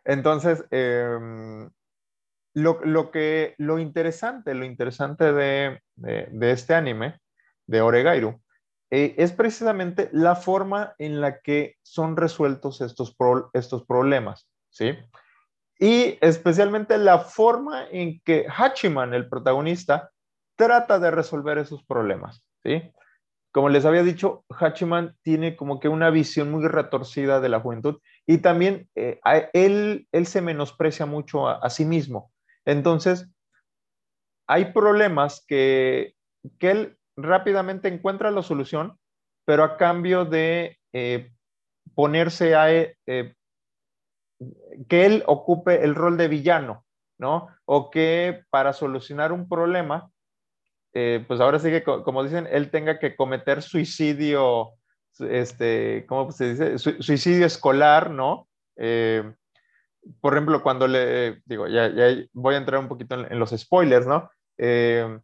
Entonces, 0.05 0.65
eh, 0.71 1.17
lo, 2.53 2.79
lo, 2.83 3.11
que, 3.11 3.55
lo 3.57 3.79
interesante, 3.79 4.53
lo 4.53 4.65
interesante 4.65 5.33
de, 5.33 5.81
de, 5.95 6.27
de 6.31 6.51
este 6.51 6.75
anime, 6.75 7.19
de 7.67 7.81
Oregairu, 7.81 8.41
eh, 8.95 9.15
es 9.17 9.31
precisamente 9.31 10.07
la 10.11 10.35
forma 10.35 10.93
en 10.99 11.19
la 11.19 11.39
que 11.39 11.77
son 11.81 12.15
resueltos 12.15 12.79
estos, 12.79 13.15
pro, 13.15 13.49
estos 13.53 13.85
problemas, 13.85 14.47
¿sí? 14.69 14.95
Y 15.79 16.19
especialmente 16.21 16.99
la 16.99 17.17
forma 17.17 17.87
en 17.89 18.21
que 18.23 18.45
Hachiman, 18.47 19.15
el 19.15 19.27
protagonista, 19.27 20.11
trata 20.55 20.99
de 20.99 21.09
resolver 21.09 21.57
esos 21.57 21.83
problemas, 21.83 22.45
¿sí? 22.63 22.83
Como 23.51 23.69
les 23.69 23.83
había 23.85 24.03
dicho, 24.03 24.45
Hachiman 24.49 25.15
tiene 25.23 25.55
como 25.55 25.79
que 25.79 25.89
una 25.89 26.11
visión 26.11 26.51
muy 26.51 26.67
retorcida 26.67 27.39
de 27.39 27.49
la 27.49 27.61
juventud 27.61 27.99
y 28.25 28.37
también 28.37 28.89
eh, 28.95 29.19
él, 29.53 30.07
él 30.11 30.25
se 30.25 30.41
menosprecia 30.41 31.05
mucho 31.05 31.47
a, 31.47 31.69
sí 31.69 31.85
mismo. 31.85 32.31
Entonces, 32.65 33.29
hay 34.47 34.71
problemas 34.71 35.43
que, 35.47 36.15
que 36.59 36.71
él 36.71 36.97
rápidamente 37.17 37.89
encuentra 37.89 38.31
la 38.31 38.41
solución, 38.41 38.97
pero 39.45 39.63
a 39.63 39.77
cambio 39.77 40.25
de 40.25 40.79
eh, 40.93 41.31
ponerse 41.95 42.55
a, 42.55 42.71
eh, 42.71 42.95
que 44.87 45.05
él 45.05 45.23
ocupe 45.27 45.83
el 45.83 45.95
rol 45.95 46.17
de 46.17 46.29
villano, 46.29 46.85
¿no? 47.17 47.49
O 47.65 47.91
que 47.91 48.43
para 48.49 48.73
solucionar 48.73 49.31
un 49.31 49.47
problema, 49.47 50.09
pues 50.91 51.39
ahora 51.39 51.57
sí 51.57 51.71
que, 51.71 51.83
como 51.83 52.23
dicen, 52.23 52.47
él 52.51 52.69
tenga 52.69 52.99
que 52.99 53.15
cometer 53.15 53.63
suicidio, 53.63 54.73
este, 55.19 56.05
¿cómo 56.07 56.31
se 56.31 56.53
dice? 56.53 56.77
suicidio 56.77 57.45
escolar, 57.45 58.09
¿no? 58.09 58.47
Eh, 58.77 59.33
por 60.19 60.33
ejemplo, 60.33 60.61
cuando 60.61 60.87
le, 60.87 61.41
digo, 61.45 61.67
ya, 61.67 61.89
voy 62.33 62.55
a 62.55 62.57
entrar 62.57 62.79
un 62.79 62.87
poquito 62.87 63.15
en, 63.15 63.39
los 63.39 63.51
spoilers, 63.51 64.05
¿no? 64.05 64.29
Eh, 64.57 65.19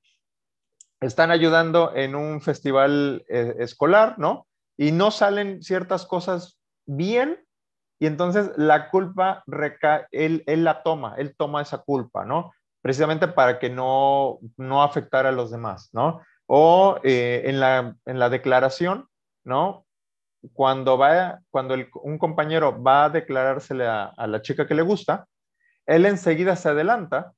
están 1.02 1.32
ayudando 1.32 1.94
en 1.96 2.16
un 2.16 2.42
festival 2.42 3.26
eh, 3.28 3.56
escolar, 3.60 4.18
¿no? 4.18 4.48
Y 4.78 4.92
no 4.92 5.12
salen 5.12 5.62
ciertas 5.62 6.06
cosas 6.06 6.60
bien, 6.86 7.46
y 8.00 8.08
entonces 8.08 8.52
la 8.56 8.90
culpa 8.90 9.44
recae, 9.46 10.08
él, 10.12 10.44
él 10.48 10.64
la 10.64 10.84
toma, 10.84 11.16
él 11.18 11.36
toma 11.38 11.62
esa 11.62 11.80
culpa, 11.80 12.24
¿no? 12.24 12.54
Precisamente 12.82 13.28
para 13.28 13.60
que 13.60 13.70
no, 13.70 14.40
no 14.56 14.84
afectara 14.84 15.30
a 15.30 15.34
los 15.34 15.52
demás, 15.52 15.90
¿no? 15.92 16.22
O 16.48 17.00
en, 17.04 17.60
la, 17.60 17.96
en 18.06 18.20
la 18.20 18.30
declaración, 18.30 19.09
¿no? 19.50 19.86
Cuando, 20.54 20.98
va, 20.98 21.42
cuando 21.50 21.76
un 22.04 22.18
compañero 22.18 22.82
va 22.82 23.06
a 23.06 23.10
declarársele 23.10 23.86
a, 23.88 24.14
la 24.28 24.42
chica 24.42 24.68
que 24.68 24.76
le 24.76 24.84
gusta, 24.84 25.28
él 25.86 26.06
enseguida 26.06 26.56
se 26.56 26.70
adelanta 26.70 27.34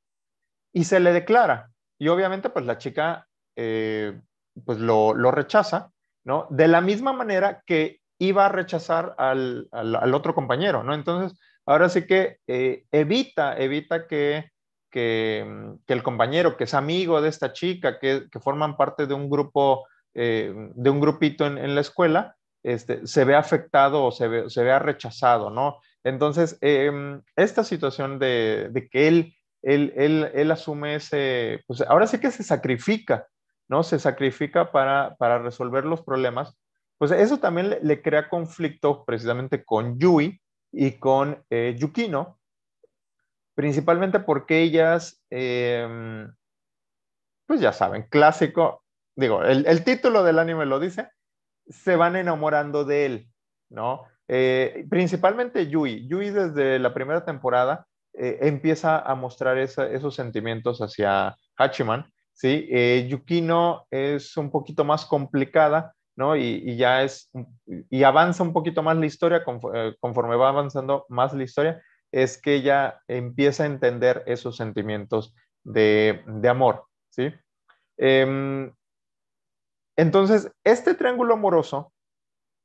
y 0.74 0.84
se 0.84 1.00
le 1.00 1.14
declara. 1.14 1.72
Y 1.98 2.10
obviamente, 2.10 2.50
pues 2.50 2.66
la 2.66 2.78
chica 2.78 3.28
eh, 3.56 4.20
pues 4.66 4.78
lo, 4.78 5.14
rechaza, 5.32 5.90
¿no? 6.24 6.48
De 6.50 6.68
la 6.68 6.82
misma 6.82 7.14
manera 7.14 7.64
que 7.66 8.02
iba 8.20 8.46
a 8.46 8.50
rechazar 8.50 9.16
al 9.18 10.14
otro 10.14 10.36
compañero, 10.36 10.84
¿no? 10.84 10.94
Entonces, 10.94 11.40
ahora 11.66 11.90
sí 11.90 12.06
que 12.06 12.38
eh, 12.48 12.86
evita, 12.92 13.58
evita 13.58 14.06
que, 14.08 14.52
que, 14.92 15.74
que, 15.88 15.94
el 15.94 16.04
compañero, 16.04 16.58
que 16.58 16.66
es 16.66 16.74
amigo 16.74 17.22
de 17.22 17.30
esta 17.30 17.54
chica, 17.54 17.98
que, 18.00 18.28
que 18.32 18.40
forman 18.40 18.78
parte 18.78 19.08
de 19.08 19.14
un 19.14 19.30
grupo, 19.30 19.88
eh, 20.14 20.54
de 20.76 20.90
un 20.90 21.00
grupito 21.00 21.46
en, 21.46 21.76
la 21.76 21.82
escuela, 21.82 22.36
este, 22.64 23.08
se 23.08 23.26
ve 23.26 23.36
afectado 23.36 24.04
o 24.04 24.12
se, 24.12 24.28
ve, 24.28 24.50
se 24.50 24.80
rechazado, 24.80 25.50
¿no? 25.50 25.80
Entonces, 26.04 26.58
eh, 26.62 27.20
esta 27.36 27.64
situación 27.64 28.20
de, 28.20 28.90
que 28.92 29.08
él, 29.08 29.36
él, 29.62 30.32
él, 30.34 30.52
asume 30.52 30.96
ese, 30.96 31.64
pues 31.68 31.82
ahora 31.82 32.08
sí 32.08 32.20
que 32.20 32.32
se 32.32 32.44
sacrifica, 32.44 33.28
¿no? 33.68 33.84
Se 33.84 34.00
sacrifica 34.00 34.72
para, 34.72 35.16
para 35.18 35.40
resolver 35.40 35.86
los 35.86 36.02
problemas 36.02 36.58
pues 37.02 37.10
eso 37.10 37.40
también 37.40 37.80
le, 37.82 38.02
crea 38.04 38.30
conflicto 38.30 39.04
precisamente 39.06 39.66
con 39.66 39.98
Yui 39.98 40.40
y 40.72 41.00
con 41.00 41.44
eh, 41.50 41.76
Yukino, 41.76 42.40
principalmente 43.56 44.20
porque 44.20 44.62
ellas, 44.62 45.20
eh, 45.32 46.28
pues 47.48 47.60
ya 47.60 47.74
saben, 47.74 48.04
clásico, 48.04 48.84
digo, 49.16 49.44
el, 49.44 49.66
el, 49.68 49.84
título 49.84 50.24
del 50.24 50.40
anime 50.40 50.66
lo 50.66 50.80
dice, 50.80 51.10
se 51.68 51.96
van 51.96 52.16
enamorando 52.16 52.86
de 52.86 53.06
él, 53.06 53.28
¿no? 53.70 54.06
Eh, 54.28 54.86
principalmente 54.90 55.68
Yui. 55.68 56.08
Yui 56.08 56.30
desde 56.30 56.80
la 56.80 56.94
primera 56.94 57.26
temporada 57.26 57.86
eh, 58.14 58.40
empieza 58.42 59.00
a 59.00 59.14
mostrar 59.16 59.58
esos 59.58 60.16
sentimientos 60.16 60.80
hacia 60.80 61.36
Hachiman, 61.58 62.10
¿sí? 62.32 62.66
Eh, 62.72 63.08
Yukino 63.10 63.88
es 63.90 64.38
un 64.38 64.50
poquito 64.50 64.86
más 64.86 65.06
complicada, 65.06 65.94
¿no? 66.16 66.38
Y, 66.38 66.78
ya 66.78 67.04
es, 67.04 67.30
y 67.90 68.04
avanza 68.04 68.44
un 68.44 68.54
poquito 68.54 68.82
más 68.84 68.98
la 68.98 69.06
historia, 69.06 69.44
conforme, 69.44 69.96
conforme 70.00 70.38
va 70.38 70.48
avanzando 70.48 71.06
más 71.10 71.34
la 71.34 71.44
historia, 71.44 71.82
es 72.12 72.42
que 72.42 72.56
ella 72.56 73.02
empieza 73.10 73.64
a 73.64 73.68
entender 73.68 74.24
esos 74.28 74.56
sentimientos 74.56 75.34
de, 75.64 76.24
de 76.26 76.50
amor, 76.50 76.86
¿sí? 77.10 77.34
Entonces, 80.02 80.52
este 80.64 80.96
triángulo 80.96 81.36
amoroso, 81.36 81.94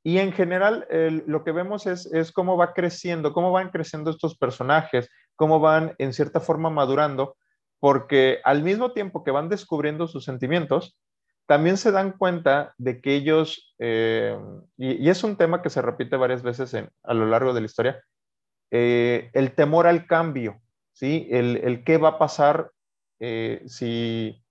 y 0.03 0.17
en 0.17 0.31
general 0.31 0.87
el, 0.89 1.23
lo 1.27 1.43
que 1.43 1.51
vemos 1.51 1.85
es, 1.85 2.31
cómo 2.31 2.57
va 2.57 2.73
creciendo, 2.73 3.31
cómo 3.31 3.51
van 3.51 3.69
creciendo 3.69 4.09
estos 4.09 4.35
personajes, 4.35 5.07
cómo 5.35 5.59
van 5.59 5.93
en 5.99 6.13
cierta 6.13 6.39
forma 6.39 6.71
madurando, 6.71 7.37
porque 7.79 8.39
al 8.43 8.63
mismo 8.63 8.91
tiempo 8.91 9.23
que 9.23 9.29
van 9.29 9.49
descubriendo 9.49 10.07
sus 10.07 10.25
sentimientos, 10.25 10.97
también 11.45 11.77
se 11.77 11.91
dan 11.91 12.13
cuenta 12.13 12.73
de 12.79 13.01
que 13.01 13.13
ellos, 13.13 13.75
eh, 13.77 14.35
y, 14.75 15.07
es 15.07 15.23
un 15.23 15.35
tema 15.35 15.61
que 15.61 15.69
se 15.69 15.83
repite 15.83 16.15
varias 16.15 16.41
veces 16.41 16.73
a 16.73 17.13
lo 17.13 17.27
largo 17.27 17.53
de 17.53 17.61
la 17.61 17.67
historia, 17.67 18.03
eh, 18.71 19.29
el 19.33 19.53
temor 19.53 19.85
al 19.85 20.07
cambio, 20.07 20.59
¿sí? 20.91 21.27
El, 21.29 21.83
qué 21.85 21.99
va 21.99 22.09
a 22.09 22.17
pasar 22.17 22.71
eh, 23.19 23.61
si 23.67 24.43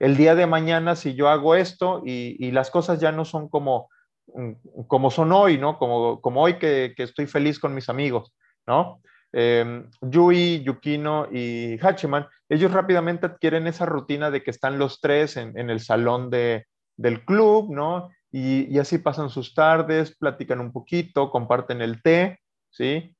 el 0.00 0.16
día 0.16 0.34
de 0.34 0.46
mañana, 0.46 0.96
si 0.96 1.14
yo 1.14 1.28
hago 1.28 1.54
esto 1.54 2.02
y, 2.04 2.50
las 2.52 2.70
cosas 2.70 2.98
ya 3.00 3.12
no 3.12 3.24
son 3.24 3.48
como, 3.48 3.90
mm, 4.34 4.52
como 4.86 5.10
son 5.10 5.30
hoy, 5.30 5.58
¿no? 5.58 5.78
Como, 5.78 6.20
como 6.22 6.42
hoy 6.42 6.58
que, 6.58 6.94
estoy 6.96 7.26
feliz 7.26 7.58
con 7.60 7.74
mis 7.74 7.88
amigos, 7.88 8.34
¿no? 8.66 9.00
Eh, 9.32 9.84
Yui, 10.00 10.62
Yukino 10.64 11.28
y 11.30 11.78
Hachiman, 11.80 12.26
ellos 12.48 12.72
rápidamente 12.72 13.26
adquieren 13.26 13.66
esa 13.66 13.86
rutina 13.86 14.30
de 14.30 14.42
que 14.42 14.50
están 14.50 14.78
los 14.78 15.00
tres 15.00 15.36
en, 15.36 15.70
el 15.70 15.80
salón 15.80 16.30
de, 16.30 16.66
del 16.96 17.24
club, 17.24 17.70
¿no? 17.70 18.10
Y, 18.32 18.78
así 18.78 18.98
pasan 18.98 19.28
sus 19.28 19.54
tardes, 19.54 20.16
platican 20.16 20.60
un 20.60 20.72
poquito, 20.72 21.30
comparten 21.30 21.82
el 21.82 22.02
té, 22.02 22.40
¿sí? 22.70 23.14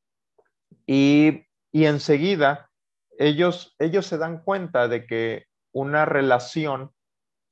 Y, 0.87 1.45
enseguida 1.73 2.71
ellos, 3.19 3.77
ellos 3.79 4.07
se 4.07 4.17
dan 4.17 4.43
cuenta 4.43 4.89
de 4.89 5.05
que 5.07 5.45
una 5.73 6.05
relación, 6.05 6.93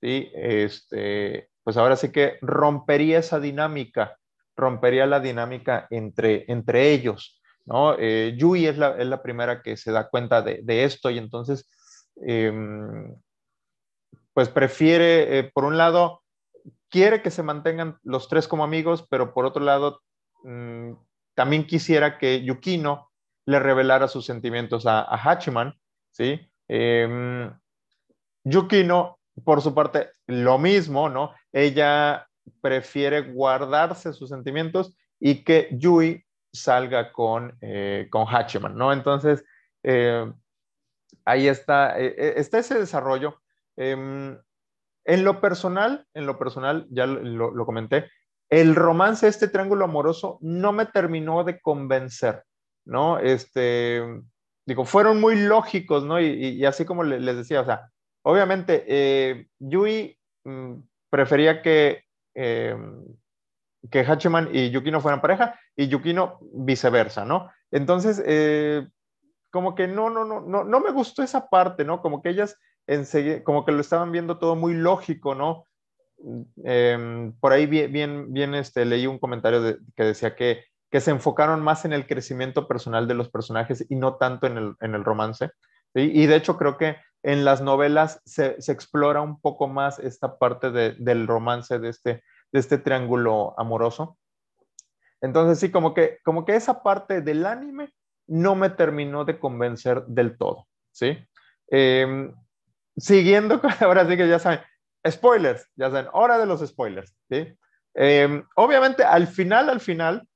¿sí? 0.00 0.30
Este, 0.34 1.50
pues 1.62 1.76
ahora 1.76 1.96
sí 1.96 2.10
que 2.10 2.38
rompería 2.40 3.18
esa 3.18 3.40
dinámica, 3.40 4.18
rompería 4.56 5.06
la 5.06 5.20
dinámica 5.20 5.86
entre, 5.90 6.44
entre 6.48 6.92
ellos. 6.92 7.40
¿no? 7.66 7.94
Eh, 7.98 8.34
Yui 8.38 8.66
es 8.66 8.78
la, 8.78 9.22
primera 9.22 9.62
que 9.62 9.76
se 9.76 9.92
da 9.92 10.08
cuenta 10.08 10.40
de, 10.40 10.84
esto 10.84 11.10
y 11.10 11.18
entonces, 11.18 11.68
em, 12.16 13.14
pues 14.32 14.48
prefiere, 14.48 15.38
eh, 15.38 15.50
por 15.52 15.64
un 15.64 15.76
lado, 15.76 16.22
quiere 16.88 17.20
que 17.20 17.30
se 17.30 17.42
mantengan 17.42 17.98
los 18.02 18.28
tres 18.28 18.48
como 18.48 18.64
amigos, 18.64 19.06
pero 19.10 19.34
por 19.34 19.44
otro 19.44 19.62
lado, 19.62 20.00
mm, 20.44 20.92
también 21.34 21.66
quisiera 21.66 22.16
que 22.16 22.42
Yukino 22.42 23.10
le 23.44 23.58
revelara 23.58 24.08
sus 24.08 24.24
sentimientos 24.24 24.86
a, 24.86 25.02
Hachiman, 25.02 25.74
¿sí? 26.10 26.40
Em, 26.68 27.52
Yukino, 28.44 29.18
por 29.44 29.62
su 29.62 29.74
parte, 29.74 30.10
lo 30.26 30.58
mismo, 30.58 31.08
¿no? 31.08 31.32
Ella 31.52 32.28
prefiere 32.60 33.32
guardarse 33.32 34.12
sus 34.12 34.30
sentimientos 34.30 34.94
y 35.20 35.44
que 35.44 35.68
Yui 35.72 36.24
salga 36.52 37.12
con, 37.12 37.56
eh, 37.60 38.08
con 38.10 38.26
Hatchman, 38.26 38.76
¿no? 38.76 38.92
Entonces, 38.92 39.44
eh, 39.82 40.30
ahí 41.24 41.48
está, 41.48 41.98
eh, 41.98 42.34
está 42.36 42.58
ese 42.58 42.78
desarrollo. 42.78 43.40
Em, 43.76 44.38
en 45.04 45.24
lo 45.24 45.40
personal, 45.40 46.06
en 46.14 46.26
lo 46.26 46.38
personal, 46.38 46.86
ya 46.90 47.06
lo, 47.06 47.64
comenté, 47.64 48.10
el 48.50 48.74
romance, 48.74 49.26
este 49.26 49.48
triángulo 49.48 49.84
amoroso, 49.84 50.38
no 50.40 50.72
me 50.72 50.86
terminó 50.86 51.44
de 51.44 51.60
convencer, 51.60 52.44
¿no? 52.84 53.18
Este, 53.18 54.02
digo, 54.66 54.84
fueron 54.84 55.20
muy 55.20 55.36
lógicos, 55.36 56.04
¿no? 56.04 56.20
Y, 56.20 56.64
así 56.64 56.84
como 56.84 57.04
les 57.04 57.36
decía, 57.36 57.60
o 57.60 57.64
sea, 57.64 57.90
obviamente, 58.28 59.48
Yui 59.58 60.18
mm, 60.44 60.74
prefería 61.10 61.62
que 61.62 62.04
em, 62.34 63.04
que 63.90 64.00
Hachiman 64.00 64.48
y 64.52 64.70
Yukino 64.70 65.00
fueran 65.00 65.20
pareja 65.20 65.58
y 65.76 65.88
Yukino 65.88 66.38
viceversa, 66.52 67.24
¿no? 67.24 67.50
Entonces, 67.70 68.22
eh, 68.26 68.86
como 69.50 69.74
que 69.74 69.86
no, 69.88 70.10
no, 70.10 70.24
no, 70.24 70.40
no, 70.40 70.64
no 70.64 70.80
me 70.80 70.90
gustó 70.90 71.22
esa 71.22 71.48
parte, 71.48 71.84
¿no? 71.84 72.02
Como 72.02 72.22
que 72.22 72.30
ellas 72.30 72.56
como 73.44 73.66
que 73.66 73.72
lo 73.72 73.82
estaban 73.82 74.12
viendo 74.12 74.38
todo 74.38 74.56
muy 74.56 74.72
lógico, 74.72 75.34
¿no? 75.34 75.64
Em, 76.64 77.32
por 77.38 77.52
ahí 77.52 77.66
bien, 77.66 78.32
bien, 78.32 78.54
este, 78.54 78.86
leí 78.86 79.06
un 79.06 79.18
comentario 79.18 79.78
que 79.94 80.04
decía 80.04 80.34
que, 80.34 80.64
que 80.90 81.00
se 81.00 81.10
enfocaron 81.10 81.60
más 81.60 81.84
en 81.84 81.92
el 81.92 82.06
crecimiento 82.06 82.66
personal 82.66 83.06
de 83.06 83.14
los 83.14 83.28
personajes 83.28 83.84
y 83.90 83.96
no 83.96 84.16
tanto 84.16 84.46
en 84.46 84.56
el, 84.56 84.74
en 84.80 84.94
el 84.94 85.04
romance. 85.04 85.50
Y 85.94 86.26
de 86.26 86.36
hecho 86.36 86.56
creo 86.56 86.78
que 86.78 86.96
en 87.22 87.44
las 87.44 87.60
novelas 87.60 88.20
se, 88.24 88.60
se 88.60 88.72
explora 88.72 89.20
un 89.20 89.40
poco 89.40 89.68
más 89.68 89.98
esta 89.98 90.38
parte 90.38 90.70
de, 90.70 90.92
del 90.98 91.26
romance 91.26 91.78
de 91.78 91.88
este, 91.88 92.22
de 92.52 92.60
este 92.60 92.78
triángulo 92.78 93.54
amoroso. 93.58 94.18
Entonces 95.20 95.58
sí, 95.58 95.70
como 95.70 95.94
que, 95.94 96.18
como 96.24 96.44
que 96.44 96.54
esa 96.54 96.82
parte 96.82 97.20
del 97.20 97.44
anime 97.44 97.92
no 98.28 98.54
me 98.54 98.70
terminó 98.70 99.24
de 99.24 99.38
convencer 99.38 100.04
del 100.06 100.36
todo, 100.36 100.68
¿sí? 100.92 101.18
Em, 101.68 102.32
siguiendo, 102.96 103.60
ahora 103.80 104.06
sí 104.08 104.16
que 104.16 104.28
ya 104.28 104.38
saben, 104.38 104.60
spoilers, 105.08 105.68
ya 105.74 105.90
saben, 105.90 106.08
hora 106.12 106.38
de 106.38 106.46
los 106.46 106.64
spoilers, 106.66 107.16
¿sí? 107.28 107.56
Em, 107.94 108.44
obviamente, 108.54 109.02
al 109.02 109.26
final, 109.26 109.68
al 109.70 109.80
final, 109.80 110.28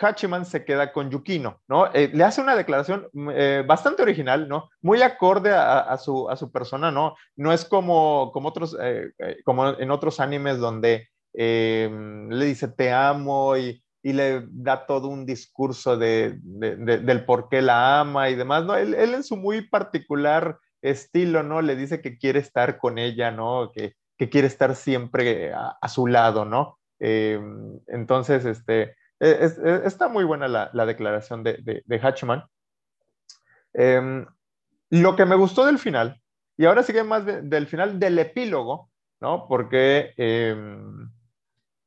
Hachiman 0.00 0.44
se 0.44 0.64
queda 0.64 0.92
con 0.92 1.10
Yukino, 1.10 1.60
¿no? 1.68 1.92
Eh, 1.92 2.10
le 2.12 2.24
hace 2.24 2.40
una 2.40 2.56
declaración 2.56 3.08
eh, 3.32 3.64
bastante 3.66 4.02
original, 4.02 4.48
¿no? 4.48 4.70
Muy 4.80 5.02
acorde 5.02 5.52
a, 5.52 5.96
su, 5.98 6.28
a 6.30 6.36
su 6.36 6.50
persona, 6.50 6.90
¿no? 6.90 7.14
No 7.36 7.52
es 7.52 7.64
como, 7.64 8.30
como, 8.32 8.48
otros, 8.48 8.76
eh, 8.80 9.10
como 9.44 9.68
en 9.68 9.90
otros 9.90 10.20
animes 10.20 10.58
donde 10.58 11.08
Em, 11.32 12.28
le 12.28 12.44
dice 12.44 12.68
te 12.68 12.92
amo 12.92 13.56
y, 13.56 13.82
le 14.02 14.46
da 14.50 14.86
todo 14.86 15.08
un 15.08 15.26
discurso 15.26 15.96
de, 15.96 16.38
del 16.40 17.24
por 17.26 17.50
qué 17.50 17.60
la 17.60 18.00
ama 18.00 18.30
y 18.30 18.34
demás, 18.34 18.64
¿no? 18.64 18.74
Él, 18.74 18.94
en 18.94 19.22
su 19.22 19.36
muy 19.36 19.68
particular 19.68 20.58
estilo, 20.80 21.42
¿no? 21.42 21.60
Le 21.60 21.76
dice 21.76 22.00
que 22.00 22.16
quiere 22.16 22.40
estar 22.40 22.78
con 22.78 22.98
ella, 22.98 23.30
¿no? 23.30 23.70
Que, 23.72 23.94
quiere 24.30 24.46
estar 24.48 24.74
siempre 24.74 25.52
a, 25.54 25.88
su 25.88 26.06
lado, 26.06 26.44
¿no? 26.44 26.78
Em, 26.98 27.78
entonces, 27.86 28.44
este, 28.44 28.96
e, 29.20 29.30
e, 29.30 29.82
está 29.84 30.08
muy 30.08 30.24
buena 30.24 30.48
la, 30.48 30.86
declaración 30.86 31.44
de, 31.44 31.82
de, 31.84 32.00
Hatchman. 32.00 32.44
Em, 33.74 34.26
lo 34.90 35.14
que 35.14 35.26
me 35.26 35.36
gustó 35.36 35.66
del 35.66 35.78
final, 35.78 36.20
y 36.56 36.64
ahora 36.64 36.82
sigue 36.82 37.04
más 37.04 37.24
del 37.24 37.66
final 37.66 37.98
del 37.98 38.18
epílogo, 38.18 38.90
¿no? 39.20 39.46
Porque 39.48 40.14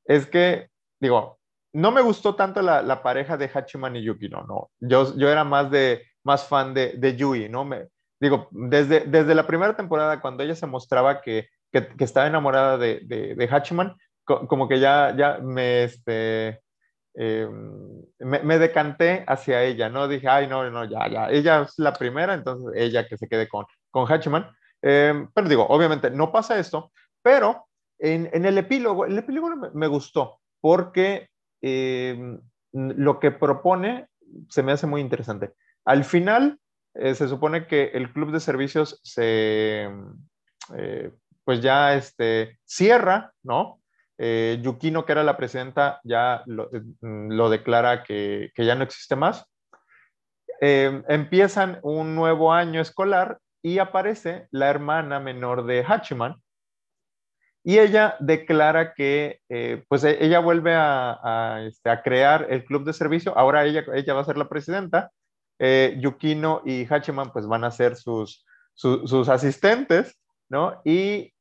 es 0.05 0.25
que, 0.27 0.69
digo, 0.99 1.39
no 1.73 1.91
me 1.91 2.01
gustó 2.01 2.35
tanto 2.35 2.61
la, 2.61 3.03
pareja 3.03 3.35
de 3.35 3.49
Hachiman 3.53 3.95
y 3.95 4.03
Yuki, 4.03 4.29
no, 4.29 4.43
no. 4.43 4.71
Yo, 4.79 5.15
yo 5.17 5.29
era 5.29 5.43
más, 5.43 5.69
de, 5.71 6.03
más 6.23 6.47
fan 6.47 6.73
de, 6.73 6.93
de 6.97 7.15
Yui, 7.15 7.49
¿no? 7.49 7.65
Me, 7.65 7.87
digo, 8.19 8.47
desde, 8.51 9.01
desde 9.01 9.35
la 9.35 9.47
primera 9.47 9.75
temporada, 9.75 10.21
cuando 10.21 10.43
ella 10.43 10.55
se 10.55 10.67
mostraba 10.67 11.21
que, 11.21 11.47
que, 11.71 11.87
estaba 11.99 12.27
enamorada 12.27 12.77
de, 12.77 13.01
de, 13.03 13.49
Hachiman, 13.51 13.95
como 14.23 14.67
que 14.69 14.79
ya, 14.79 15.15
ya 15.17 15.39
me, 15.39 15.83
este, 15.83 16.61
em, 17.15 18.01
me, 18.19 18.59
decanté 18.59 19.23
hacia 19.27 19.63
ella, 19.63 19.89
¿no? 19.89 20.07
Dije, 20.07 20.27
ay, 20.27 20.47
no, 20.47 20.69
no, 20.69 20.85
ya, 20.85 21.29
ella 21.29 21.61
es 21.61 21.73
la 21.77 21.93
primera, 21.93 22.33
entonces 22.33 22.73
ella 22.75 23.07
que 23.07 23.17
se 23.17 23.27
quede 23.27 23.47
con, 23.47 23.65
con 23.91 24.11
Hachiman. 24.11 24.49
Em, 24.81 25.29
pero 25.33 25.47
digo, 25.47 25.65
obviamente 25.67 26.09
no 26.09 26.31
pasa 26.31 26.59
esto, 26.59 26.91
pero 27.21 27.67
en, 27.99 28.45
el 28.45 28.57
epílogo, 28.57 29.05
el 29.05 29.17
epílogo 29.17 29.49
me, 29.73 29.87
gustó 29.87 30.39
porque 30.59 31.29
eh, 31.61 32.37
lo 32.73 33.19
que 33.19 33.31
propone 33.31 34.07
se 34.49 34.63
me 34.63 34.73
hace 34.73 34.87
muy 34.87 35.01
interesante. 35.01 35.53
Al 35.85 36.03
final, 36.03 36.59
eh, 36.95 37.15
se 37.15 37.27
supone 37.27 37.65
que 37.67 37.91
el 37.93 38.11
club 38.11 38.31
de 38.31 38.39
servicios 38.39 38.99
se, 39.03 39.89
eh, 40.75 41.11
pues 41.43 41.61
ya 41.61 41.95
este, 41.95 42.59
cierra, 42.65 43.33
¿no? 43.43 43.79
Yukino, 44.61 45.05
que 45.05 45.11
era 45.11 45.23
la 45.23 45.37
presidenta, 45.37 45.99
ya 46.03 46.43
lo, 46.45 47.49
declara 47.49 48.03
que, 48.03 48.51
que, 48.55 48.65
ya 48.65 48.75
no 48.75 48.83
existe 48.83 49.15
más. 49.15 49.45
empiezan 50.61 51.79
un 51.83 52.15
nuevo 52.15 52.53
año 52.53 52.81
escolar 52.81 53.39
y 53.61 53.79
aparece 53.79 54.47
la 54.51 54.69
hermana 54.69 55.19
menor 55.19 55.65
de 55.65 55.83
Hachiman, 55.87 56.41
y 57.63 57.79
ella 57.79 58.17
declara 58.19 58.93
que, 58.93 59.39
eh, 59.47 59.85
pues 59.87 60.03
e, 60.03 60.23
ella 60.23 60.39
vuelve 60.39 60.71
este, 61.65 61.89
a, 61.89 62.01
crear 62.03 62.47
el 62.49 62.65
club 62.65 62.83
de 62.83 62.91
servicio. 62.91 63.37
Ahora 63.37 63.65
ella, 63.65 63.85
ella 63.93 64.13
va 64.13 64.21
a 64.21 64.25
ser 64.25 64.37
la 64.37 64.49
presidenta. 64.49 65.11
Eh, 65.59 65.95
Yukino 65.99 66.61
y 66.65 66.85
Hachiman 66.85 67.31
pues 67.31 67.47
van 67.47 67.63
a 67.63 67.71
ser 67.71 67.95
sus, 67.95 68.45
sus 68.73 69.29
asistentes, 69.29 70.19
¿no? 70.49 70.81
Y 70.83 71.33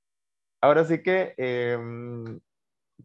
ahora 0.61 0.85
sí 0.85 1.03
que, 1.03 1.35
em, 1.37 2.39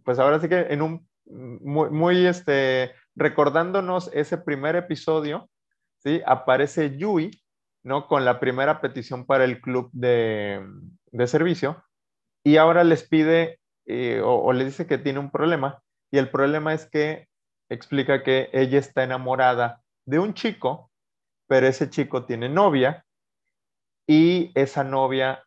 pues 0.04 0.20
ahora 0.20 0.40
sí 0.40 0.50
que 0.50 0.68
en 0.70 0.82
un, 0.82 1.08
muy, 1.26 2.26
este, 2.26 2.94
recordándonos 3.16 4.10
ese 4.14 4.38
primer 4.38 4.76
episodio, 4.76 5.50
¿sí? 6.00 6.22
Aparece 6.26 6.98
Yui, 6.98 7.32
¿no? 7.84 8.08
Con 8.08 8.26
la 8.26 8.40
primera 8.40 8.82
petición 8.82 9.26
para 9.26 9.44
el 9.44 9.62
club 9.62 9.90
de, 9.94 10.66
de 11.12 11.28
servicio 11.28 11.84
y 12.44 12.58
ahora 12.58 12.84
les 12.84 13.04
pide 13.04 13.60
eh, 13.86 14.22
o, 14.24 14.54
le 14.54 14.66
dice 14.66 14.88
que 14.88 14.98
tiene 14.98 15.20
un 15.20 15.32
problema 15.32 15.82
y 16.12 16.18
el 16.18 16.30
problema 16.30 16.74
es 16.74 16.90
que 16.90 17.28
explica 17.70 18.24
que 18.24 18.50
ella 18.54 18.80
está 18.80 19.04
enamorada 19.04 19.82
de 20.06 20.20
un 20.20 20.34
chico, 20.34 20.90
pero 21.48 21.68
ese 21.68 21.90
chico 21.90 22.26
tiene 22.26 22.48
novia 22.48 23.06
y 24.08 24.52
esa 24.56 24.84
novia 24.86 25.44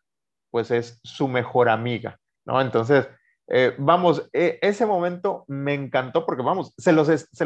pues 0.51 0.69
es 0.69 0.99
su 1.03 1.27
mejor 1.27 1.69
amiga. 1.69 2.19
¿no? 2.45 2.61
Entonces, 2.61 3.07
eh, 3.53 3.75
vamos, 3.77 4.29
e, 4.31 4.59
ese 4.61 4.85
momento 4.85 5.43
me 5.47 5.73
encantó 5.73 6.25
porque, 6.25 6.41
vamos, 6.41 6.73
se, 6.77 6.93
lo 6.93 7.03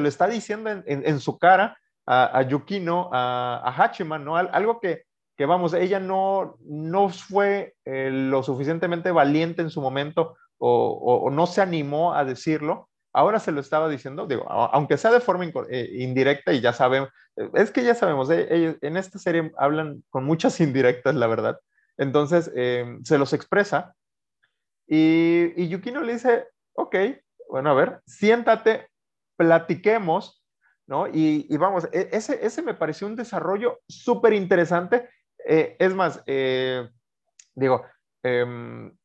está 0.08 0.28
diciendo 0.28 0.70
en, 0.86 1.20
su 1.20 1.40
cara 1.40 1.80
a, 2.06 2.44
Yukino, 2.44 3.10
a, 3.12 3.74
Hachiman, 3.76 4.24
¿no? 4.24 4.38
Algo 4.38 4.80
que, 4.80 5.02
que, 5.36 5.48
vamos, 5.48 5.74
ella 5.74 6.00
no, 6.00 6.58
no 6.64 7.10
fue 7.10 7.74
eh, 7.86 8.12
lo 8.12 8.44
suficientemente 8.44 9.10
valiente 9.10 9.64
en 9.64 9.72
su 9.72 9.82
momento 9.82 10.36
o, 10.60 11.28
no 11.32 11.48
se 11.48 11.64
animó 11.64 12.14
a 12.14 12.24
decirlo. 12.24 12.88
Ahora 13.12 13.40
se 13.40 13.52
lo 13.52 13.60
estaba 13.60 13.90
diciendo, 13.90 14.28
digo, 14.28 14.46
aunque 14.48 14.98
sea 14.98 15.12
de 15.12 15.22
forma 15.22 15.46
eh, 15.70 15.90
indirecta 15.98 16.54
y 16.54 16.62
ya 16.62 16.74
sabemos, 16.74 17.10
es 17.56 17.72
que 17.72 17.84
ya 17.84 17.96
sabemos, 17.96 18.30
en 18.30 18.98
esta 18.98 19.18
serie 19.18 19.52
hablan 19.58 20.04
con 20.12 20.24
muchas 20.24 20.60
indirectas, 20.62 21.16
la 21.16 21.26
verdad. 21.26 21.60
Entonces, 21.98 22.52
se 22.54 23.18
los 23.18 23.34
expresa 23.34 23.96
y, 24.88 25.54
y 25.56 25.68
Yukino 25.68 26.02
le 26.02 26.14
dice, 26.14 26.48
ok, 26.74 26.96
bueno, 27.50 27.72
a 27.72 27.74
ver, 27.74 28.02
siéntate, 28.06 28.88
platiquemos, 29.38 30.44
¿no? 30.88 31.08
Y, 31.08 31.56
vamos, 31.58 31.88
e, 31.92 32.10
ese, 32.12 32.46
ese 32.46 32.62
me 32.62 32.74
pareció 32.74 33.08
un 33.08 33.16
desarrollo 33.16 33.80
súper 33.88 34.34
interesante. 34.34 35.10
Eh, 35.48 35.76
es 35.80 35.94
más, 35.94 36.22
eh, 36.28 36.88
digo, 37.56 37.86
em, 38.24 38.96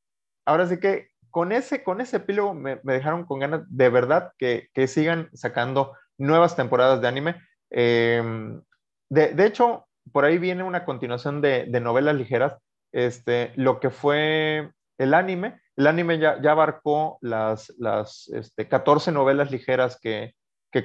ahora 0.46 0.66
sí 0.66 0.78
que 0.78 1.10
con 1.30 1.52
ese, 1.52 1.82
con 1.82 2.00
ese 2.00 2.18
epílogo 2.18 2.54
me, 2.54 2.80
dejaron 2.82 3.24
con 3.24 3.40
ganas 3.40 3.62
de 3.68 3.88
verdad 3.88 4.32
que, 4.38 4.68
que, 4.74 4.88
sigan 4.88 5.30
sacando 5.32 5.96
nuevas 6.18 6.56
temporadas 6.56 7.00
de 7.00 7.08
anime. 7.08 7.36
Em, 7.70 8.62
de, 9.08 9.34
de, 9.34 9.46
hecho, 9.46 9.86
por 10.12 10.24
ahí 10.24 10.38
viene 10.38 10.62
una 10.62 10.84
continuación 10.84 11.40
de, 11.40 11.66
de, 11.66 11.80
novelas 11.80 12.16
ligeras. 12.16 12.56
Este, 12.92 13.52
lo 13.56 13.78
que 13.78 13.90
fue 13.90 14.72
el 15.00 15.14
anime 15.14 15.60
el 15.80 15.86
anime 15.86 16.18
ya, 16.18 16.38
abarcó 16.50 17.16
las, 17.22 17.72
las 17.78 18.28
este, 18.34 18.68
14 18.68 19.12
novelas 19.12 19.50
ligeras 19.50 19.98
que, 19.98 20.34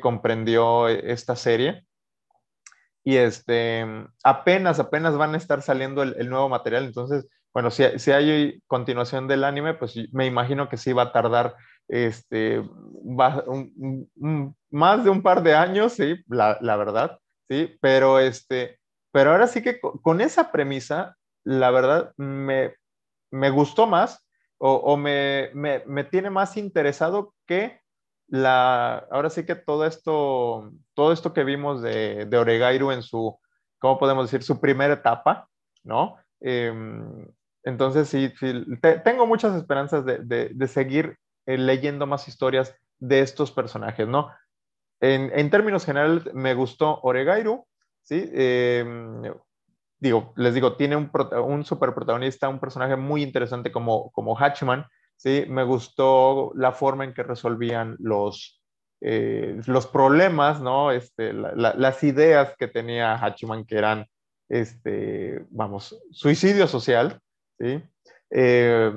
comprendió 0.02 0.88
esta 0.88 1.36
serie. 1.36 1.86
Y 3.04 3.18
este, 3.18 3.86
apenas, 4.24 4.80
apenas 4.80 5.18
van 5.18 5.36
a 5.36 5.38
estar 5.38 5.62
saliendo 5.62 6.02
el, 6.02 6.30
nuevo 6.30 6.48
material. 6.48 6.86
Entonces, 6.86 7.28
bueno, 7.54 7.72
si, 7.72 7.84
si, 8.00 8.12
hay 8.12 8.62
continuación 8.68 9.28
del 9.28 9.44
anime, 9.44 9.74
pues 9.74 9.96
me 10.14 10.26
imagino 10.26 10.70
que 10.70 10.78
sí 10.78 10.94
va 10.94 11.04
a 11.04 11.12
tardar 11.12 11.56
este, 11.90 12.64
más 14.72 15.04
de 15.04 15.10
un 15.10 15.22
par 15.22 15.44
de 15.44 15.56
años, 15.56 15.92
sí, 15.92 16.16
la, 16.28 16.58
verdad, 16.78 17.20
sí, 17.50 17.78
pero, 17.82 18.20
este, 18.20 18.80
pero 19.12 19.32
ahora 19.32 19.48
sí 19.48 19.62
que 19.62 19.80
con, 19.80 20.22
esa 20.22 20.54
premisa, 20.54 21.18
la 21.44 21.70
verdad, 21.70 22.14
me, 22.16 22.76
me 23.36 23.50
gustó 23.50 23.86
más 23.86 24.26
o, 24.58 24.96
me, 24.98 25.52
me, 25.54 26.04
tiene 26.06 26.30
más 26.30 26.58
interesado 26.58 27.34
que 27.46 27.82
la, 28.28 29.06
ahora 29.12 29.30
sí 29.30 29.46
que 29.46 29.56
todo 29.56 29.86
esto, 29.86 30.72
todo 30.94 31.12
esto 31.12 31.34
que 31.34 31.44
vimos 31.44 31.82
de, 31.82 32.26
de 32.26 32.38
Oregairu 32.38 32.92
en 32.92 33.04
su, 33.04 33.38
¿cómo 33.80 34.00
podemos 34.00 34.26
decir? 34.26 34.44
Su 34.44 34.60
primera 34.60 34.94
etapa, 34.94 35.50
¿no? 35.84 36.18
Em, 36.40 37.28
entonces, 37.64 38.08
sí, 38.08 38.34
tengo 39.04 39.28
muchas 39.28 39.56
esperanzas 39.56 40.06
de, 40.06 40.50
de, 40.50 40.68
seguir 40.68 41.18
eh, 41.46 41.58
leyendo 41.58 42.08
más 42.08 42.28
historias 42.28 42.76
de 42.98 43.20
estos 43.20 43.52
personajes, 43.52 44.08
¿no? 44.08 44.32
En, 45.02 45.32
en 45.38 45.50
términos 45.50 45.86
generales, 45.86 46.34
me 46.34 46.54
gustó 46.54 47.00
Oregairu, 47.02 47.68
¿sí? 48.02 48.30
Em, 48.34 49.22
digo, 50.00 50.34
les 50.36 50.54
digo, 50.54 50.76
tiene 50.76 50.96
un, 50.96 51.10
un 51.46 51.66
super 51.66 51.94
protagonista, 51.94 52.50
un 52.50 52.60
personaje 52.60 52.96
muy 52.96 53.24
interesante 53.24 53.72
como, 53.72 54.12
como 54.12 54.36
Hatchman, 54.36 54.86
¿sí? 55.16 55.46
Me 55.48 55.64
gustó 55.64 56.52
la 56.56 56.72
forma 56.72 57.04
en 57.04 57.14
que 57.14 57.24
resolvían 57.24 57.96
los, 58.00 58.62
eh, 59.02 59.60
los 59.66 59.88
problemas, 59.88 60.62
¿no? 60.62 60.92
Este, 60.92 61.34
las 61.34 62.04
ideas 62.04 62.54
que 62.58 62.68
tenía 62.68 63.18
Hatchman 63.18 63.66
que 63.66 63.78
eran, 63.78 64.08
este, 64.50 65.46
vamos, 65.50 66.00
suicidio 66.12 66.68
social, 66.68 67.20
¿sí? 67.60 67.82
Eh, 68.32 68.94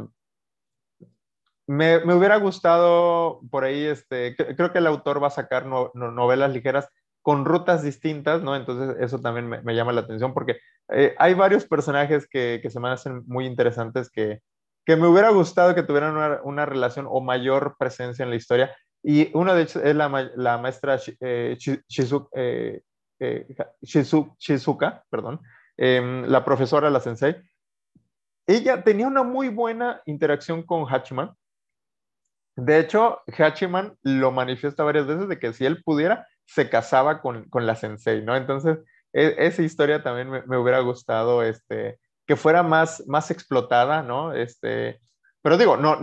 me, 1.67 2.05
me, 2.05 2.15
hubiera 2.15 2.37
gustado 2.37 3.41
por 3.51 3.65
ahí, 3.65 3.85
este, 3.85 4.35
creo 4.35 4.73
que 4.73 4.79
el 4.79 4.87
autor 4.87 5.23
va 5.23 5.27
a 5.27 5.31
sacar 5.31 5.67
novelas 5.67 6.51
ligeras 6.51 6.89
con 7.29 7.45
rutas 7.45 7.83
distintas, 7.83 8.43
¿no? 8.43 8.57
Entonces 8.57 8.97
eso 9.01 9.21
también 9.21 9.51
me, 9.63 9.75
llama 9.75 9.93
la 9.93 10.01
atención 10.01 10.33
porque 10.33 10.61
eh, 10.89 11.15
hay 11.19 11.35
varios 11.35 11.67
personajes 11.67 12.27
que, 12.27 12.61
que, 12.63 12.71
se 12.71 12.81
me 12.81 12.89
hacen 12.89 13.23
muy 13.27 13.45
interesantes 13.45 14.09
que, 14.11 14.41
que 14.87 14.97
me 14.97 15.07
hubiera 15.07 15.29
gustado 15.29 15.75
que 15.75 15.83
tuvieran 15.83 16.17
una, 16.17 16.41
una, 16.43 16.65
relación 16.65 17.07
o 17.07 17.21
mayor 17.21 17.77
presencia 17.79 18.23
en 18.23 18.31
la 18.31 18.37
historia. 18.37 18.75
Y 19.03 19.31
uno 19.35 19.55
de 19.55 19.61
ellos 19.61 19.77
es 19.77 19.95
la, 19.95 20.09
maestra 20.09 20.99
eh, 21.21 21.59
eh, 21.61 23.47
Shizuka, 23.83 25.05
perdón, 25.11 25.43
em, 25.77 26.25
la 26.25 26.43
profesora, 26.43 26.89
la 26.89 27.01
sensei. 27.01 27.37
Ella 28.47 28.83
tenía 28.83 29.07
una 29.07 29.23
muy 29.23 29.51
buena 29.51 30.01
interacción 30.07 30.63
con 30.63 30.87
Hachiman. 30.91 31.35
De 32.61 32.81
hecho, 32.81 33.21
Hachiman 33.39 33.97
lo 34.03 34.33
manifiesta 34.33 34.83
varias 34.83 35.07
veces 35.07 35.29
de 35.29 35.39
que 35.39 35.53
si 35.53 35.65
él 35.65 35.81
pudiera, 35.85 36.27
se 36.45 36.69
casaba 36.69 37.21
con, 37.21 37.49
con 37.51 37.67
la 37.67 37.77
sensei, 37.77 38.25
¿no? 38.25 38.35
Entonces, 38.35 38.79
e, 39.13 39.37
esa 39.39 39.63
historia 39.63 40.03
también 40.03 40.29
me, 40.29 40.43
me, 40.43 40.57
hubiera 40.59 40.81
gustado, 40.81 41.45
este, 41.45 42.01
que 42.27 42.35
fuera 42.35 42.65
más, 42.65 43.07
más 43.07 43.31
explotada, 43.31 44.03
¿no? 44.03 44.33
Este, 44.33 45.01
pero 45.41 45.57
digo, 45.57 45.77
no, 45.77 46.01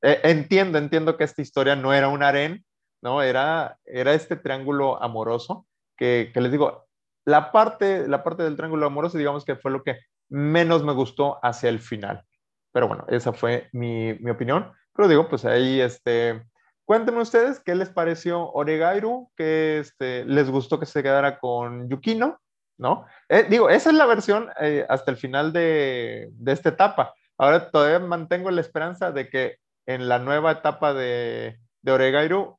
e, 0.00 0.20
entiendo, 0.24 0.78
entiendo 0.78 1.18
que 1.18 1.24
esta 1.24 1.42
historia 1.42 1.76
no 1.76 1.92
era 1.92 2.08
un 2.08 2.22
harén, 2.22 2.64
¿no? 3.02 3.20
Era, 3.20 3.76
era 3.84 4.14
este 4.14 4.36
triángulo 4.36 5.02
amoroso, 5.02 5.66
que, 5.94 6.30
que 6.32 6.40
les 6.40 6.52
digo, 6.52 6.86
la 7.26 7.52
parte, 7.52 8.08
la 8.08 8.24
parte 8.24 8.44
del 8.44 8.56
triángulo 8.56 8.86
amoroso, 8.86 9.18
digamos 9.18 9.44
que 9.44 9.56
fue 9.56 9.70
lo 9.70 9.82
que 9.82 9.98
menos 10.30 10.82
me 10.82 10.94
gustó 10.94 11.38
hacia 11.44 11.68
el 11.68 11.80
final. 11.80 12.24
Pero 12.72 12.88
bueno, 12.88 13.04
esa 13.08 13.34
fue 13.34 13.68
mi, 13.72 14.14
mi 14.14 14.30
opinión. 14.30 14.72
Pero 14.98 15.08
digo, 15.08 15.28
pues 15.28 15.44
ahí, 15.44 15.80
este, 15.80 16.42
Cuéntenme 16.88 17.20
ustedes 17.20 17.60
qué 17.60 17.74
les 17.74 17.90
pareció 17.90 18.50
Oregairu, 18.50 19.30
que 19.36 19.78
este, 19.78 20.24
les 20.24 20.50
gustó 20.50 20.80
que 20.80 20.86
se 20.86 21.02
quedara 21.02 21.38
con 21.38 21.86
Yukino, 21.90 22.40
¿no? 22.78 23.04
Eh, 23.28 23.44
digo, 23.46 23.68
esa 23.68 23.90
es 23.90 23.96
la 23.96 24.06
versión 24.06 24.48
eh, 24.58 24.86
hasta 24.88 25.10
el 25.10 25.18
final 25.18 25.52
de, 25.52 26.30
de, 26.32 26.52
esta 26.52 26.70
etapa. 26.70 27.12
Ahora 27.36 27.70
todavía 27.70 27.98
mantengo 27.98 28.50
la 28.50 28.62
esperanza 28.62 29.12
de 29.12 29.28
que 29.28 29.58
en 29.84 30.08
la 30.08 30.18
nueva 30.18 30.52
etapa 30.52 30.94
de, 30.94 31.58
de 31.82 31.92
Oregairu, 31.92 32.58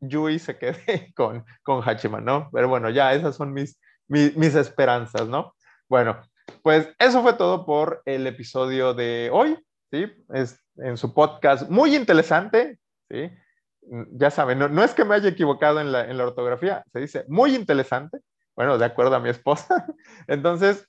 Yui 0.00 0.38
se 0.38 0.58
quede 0.58 1.10
con, 1.16 1.46
con 1.62 1.82
Hachiman, 1.82 2.22
¿no? 2.22 2.50
Pero 2.52 2.68
bueno, 2.68 2.90
ya 2.90 3.14
esas 3.14 3.34
son 3.34 3.54
mis, 3.54 3.80
mis, 4.08 4.36
mis 4.36 4.54
esperanzas, 4.56 5.26
¿no? 5.26 5.54
Bueno, 5.88 6.20
pues 6.62 6.90
eso 6.98 7.22
fue 7.22 7.32
todo 7.32 7.64
por 7.64 8.02
el 8.04 8.26
episodio 8.26 8.92
de 8.92 9.30
hoy, 9.32 9.58
¿sí? 9.90 10.04
Es 10.34 10.60
en 10.82 10.96
su 10.96 11.14
podcast 11.14 11.68
muy 11.68 11.94
interesante, 11.94 12.78
¿sí? 13.08 13.30
ya 14.12 14.30
saben, 14.30 14.58
no, 14.58 14.84
es 14.84 14.94
que 14.94 15.04
me 15.04 15.14
haya 15.14 15.28
equivocado 15.28 15.80
en 15.80 15.92
la, 15.92 16.08
en 16.08 16.16
la 16.16 16.24
ortografía, 16.24 16.84
se 16.92 17.00
dice 17.00 17.24
muy 17.28 17.54
interesante, 17.54 18.20
bueno, 18.54 18.78
de 18.78 18.84
acuerdo 18.84 19.16
a 19.16 19.20
mi 19.20 19.30
esposa. 19.30 19.86
Entonces, 20.26 20.86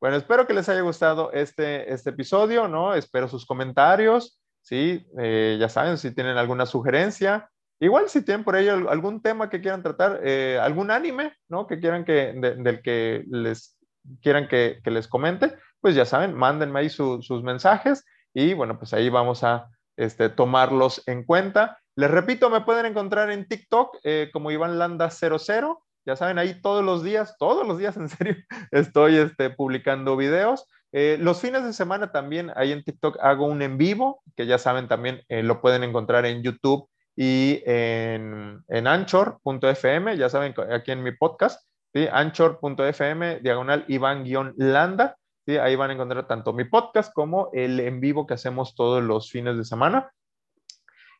bueno, 0.00 0.16
espero 0.16 0.46
que 0.46 0.54
les 0.54 0.68
haya 0.68 0.80
gustado 0.80 1.30
este, 1.32 1.92
este 1.92 2.10
episodio, 2.10 2.66
¿no? 2.68 2.94
Espero 2.94 3.28
sus 3.28 3.46
comentarios, 3.46 4.40
¿sí? 4.60 5.06
Eh, 5.18 5.56
ya 5.60 5.68
saben, 5.68 5.98
si 5.98 6.12
tienen 6.12 6.36
alguna 6.36 6.66
sugerencia, 6.66 7.48
igual 7.78 8.08
si 8.08 8.22
tienen 8.22 8.44
por 8.44 8.56
ahí 8.56 8.68
algún 8.68 9.22
tema 9.22 9.48
que 9.48 9.60
quieran 9.60 9.82
tratar, 9.82 10.20
eh, 10.24 10.58
algún 10.60 10.90
anime, 10.90 11.34
¿no? 11.48 11.66
Que 11.66 11.78
quieran 11.78 12.04
que, 12.04 12.32
del 12.34 12.82
que 12.82 13.24
les 13.28 13.78
quieran 14.20 14.48
que, 14.48 14.80
que, 14.82 14.90
les 14.90 15.06
comente, 15.06 15.54
pues 15.80 15.94
ya 15.94 16.04
saben, 16.04 16.34
mándenme 16.34 16.80
ahí 16.80 16.90
sus 16.90 17.42
mensajes 17.44 18.04
y 18.34 18.54
bueno, 18.54 18.78
pues 18.78 18.92
ahí 18.94 19.08
vamos 19.08 19.44
a 19.44 19.70
este, 19.96 20.28
tomarlos 20.28 21.02
en 21.06 21.24
cuenta. 21.24 21.78
Les 21.94 22.10
repito, 22.10 22.48
me 22.50 22.62
pueden 22.62 22.86
encontrar 22.86 23.30
en 23.30 23.46
TikTok 23.46 23.98
eh, 24.04 24.30
como 24.32 24.50
Iván 24.50 24.78
Landa 24.78 25.10
00. 25.10 25.82
Ya 26.04 26.16
saben, 26.16 26.38
ahí 26.38 26.60
todos 26.60 26.84
los 26.84 27.02
días, 27.02 27.36
todos 27.38 27.66
los 27.66 27.78
días 27.78 27.96
en 27.98 28.08
serio, 28.08 28.36
estoy 28.70 29.16
este, 29.16 29.50
publicando 29.50 30.16
videos. 30.16 30.66
Eh, 30.92 31.16
los 31.20 31.40
fines 31.40 31.64
de 31.64 31.72
semana 31.72 32.12
también 32.12 32.52
ahí 32.54 32.72
en 32.72 32.84
TikTok 32.84 33.18
hago 33.20 33.46
un 33.46 33.62
en 33.62 33.78
vivo, 33.78 34.22
que 34.36 34.46
ya 34.46 34.58
saben 34.58 34.88
también 34.88 35.22
eh, 35.28 35.42
lo 35.42 35.62
pueden 35.62 35.84
encontrar 35.84 36.26
en 36.26 36.42
YouTube 36.42 36.86
y 37.16 37.62
en, 37.64 38.62
en 38.68 38.86
anchor.fm, 38.86 40.16
ya 40.16 40.28
saben, 40.28 40.54
aquí 40.70 40.92
en 40.92 41.02
mi 41.02 41.12
podcast, 41.12 41.66
¿sí? 41.94 42.08
anchor.fm, 42.10 43.40
diagonal 43.40 43.84
Iván-Landa. 43.88 45.16
¿Sí? 45.46 45.56
Ahí 45.56 45.76
van 45.76 45.90
a 45.90 45.94
encontrar 45.94 46.26
tanto 46.26 46.52
mi 46.52 46.64
podcast 46.64 47.12
como 47.12 47.50
el 47.52 47.80
en 47.80 48.00
vivo 48.00 48.26
que 48.26 48.34
hacemos 48.34 48.74
todos 48.74 49.02
los 49.02 49.30
fines 49.30 49.56
de 49.56 49.64
semana. 49.64 50.12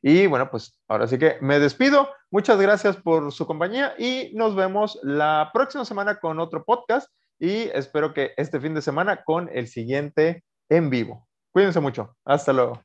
Y 0.02 0.26
bueno, 0.26 0.50
pues 0.50 0.76
ahora 0.88 1.06
sí 1.06 1.18
que 1.18 1.36
me 1.40 1.58
despido. 1.60 2.08
Muchas 2.30 2.60
gracias 2.60 2.96
por 2.96 3.30
su 3.32 3.46
compañía 3.46 3.94
y 3.98 4.32
nos 4.34 4.56
vemos 4.56 4.98
la 5.02 5.50
próxima 5.52 5.84
semana 5.84 6.18
con 6.18 6.40
otro 6.40 6.64
podcast 6.64 7.08
y 7.38 7.68
espero 7.72 8.12
que 8.12 8.32
este 8.36 8.60
fin 8.60 8.74
de 8.74 8.82
semana 8.82 9.22
con 9.24 9.48
el 9.52 9.68
siguiente 9.68 10.44
en 10.68 10.90
vivo. 10.90 11.28
Cuídense 11.52 11.80
mucho. 11.80 12.16
Hasta 12.24 12.52
luego. 12.52 12.80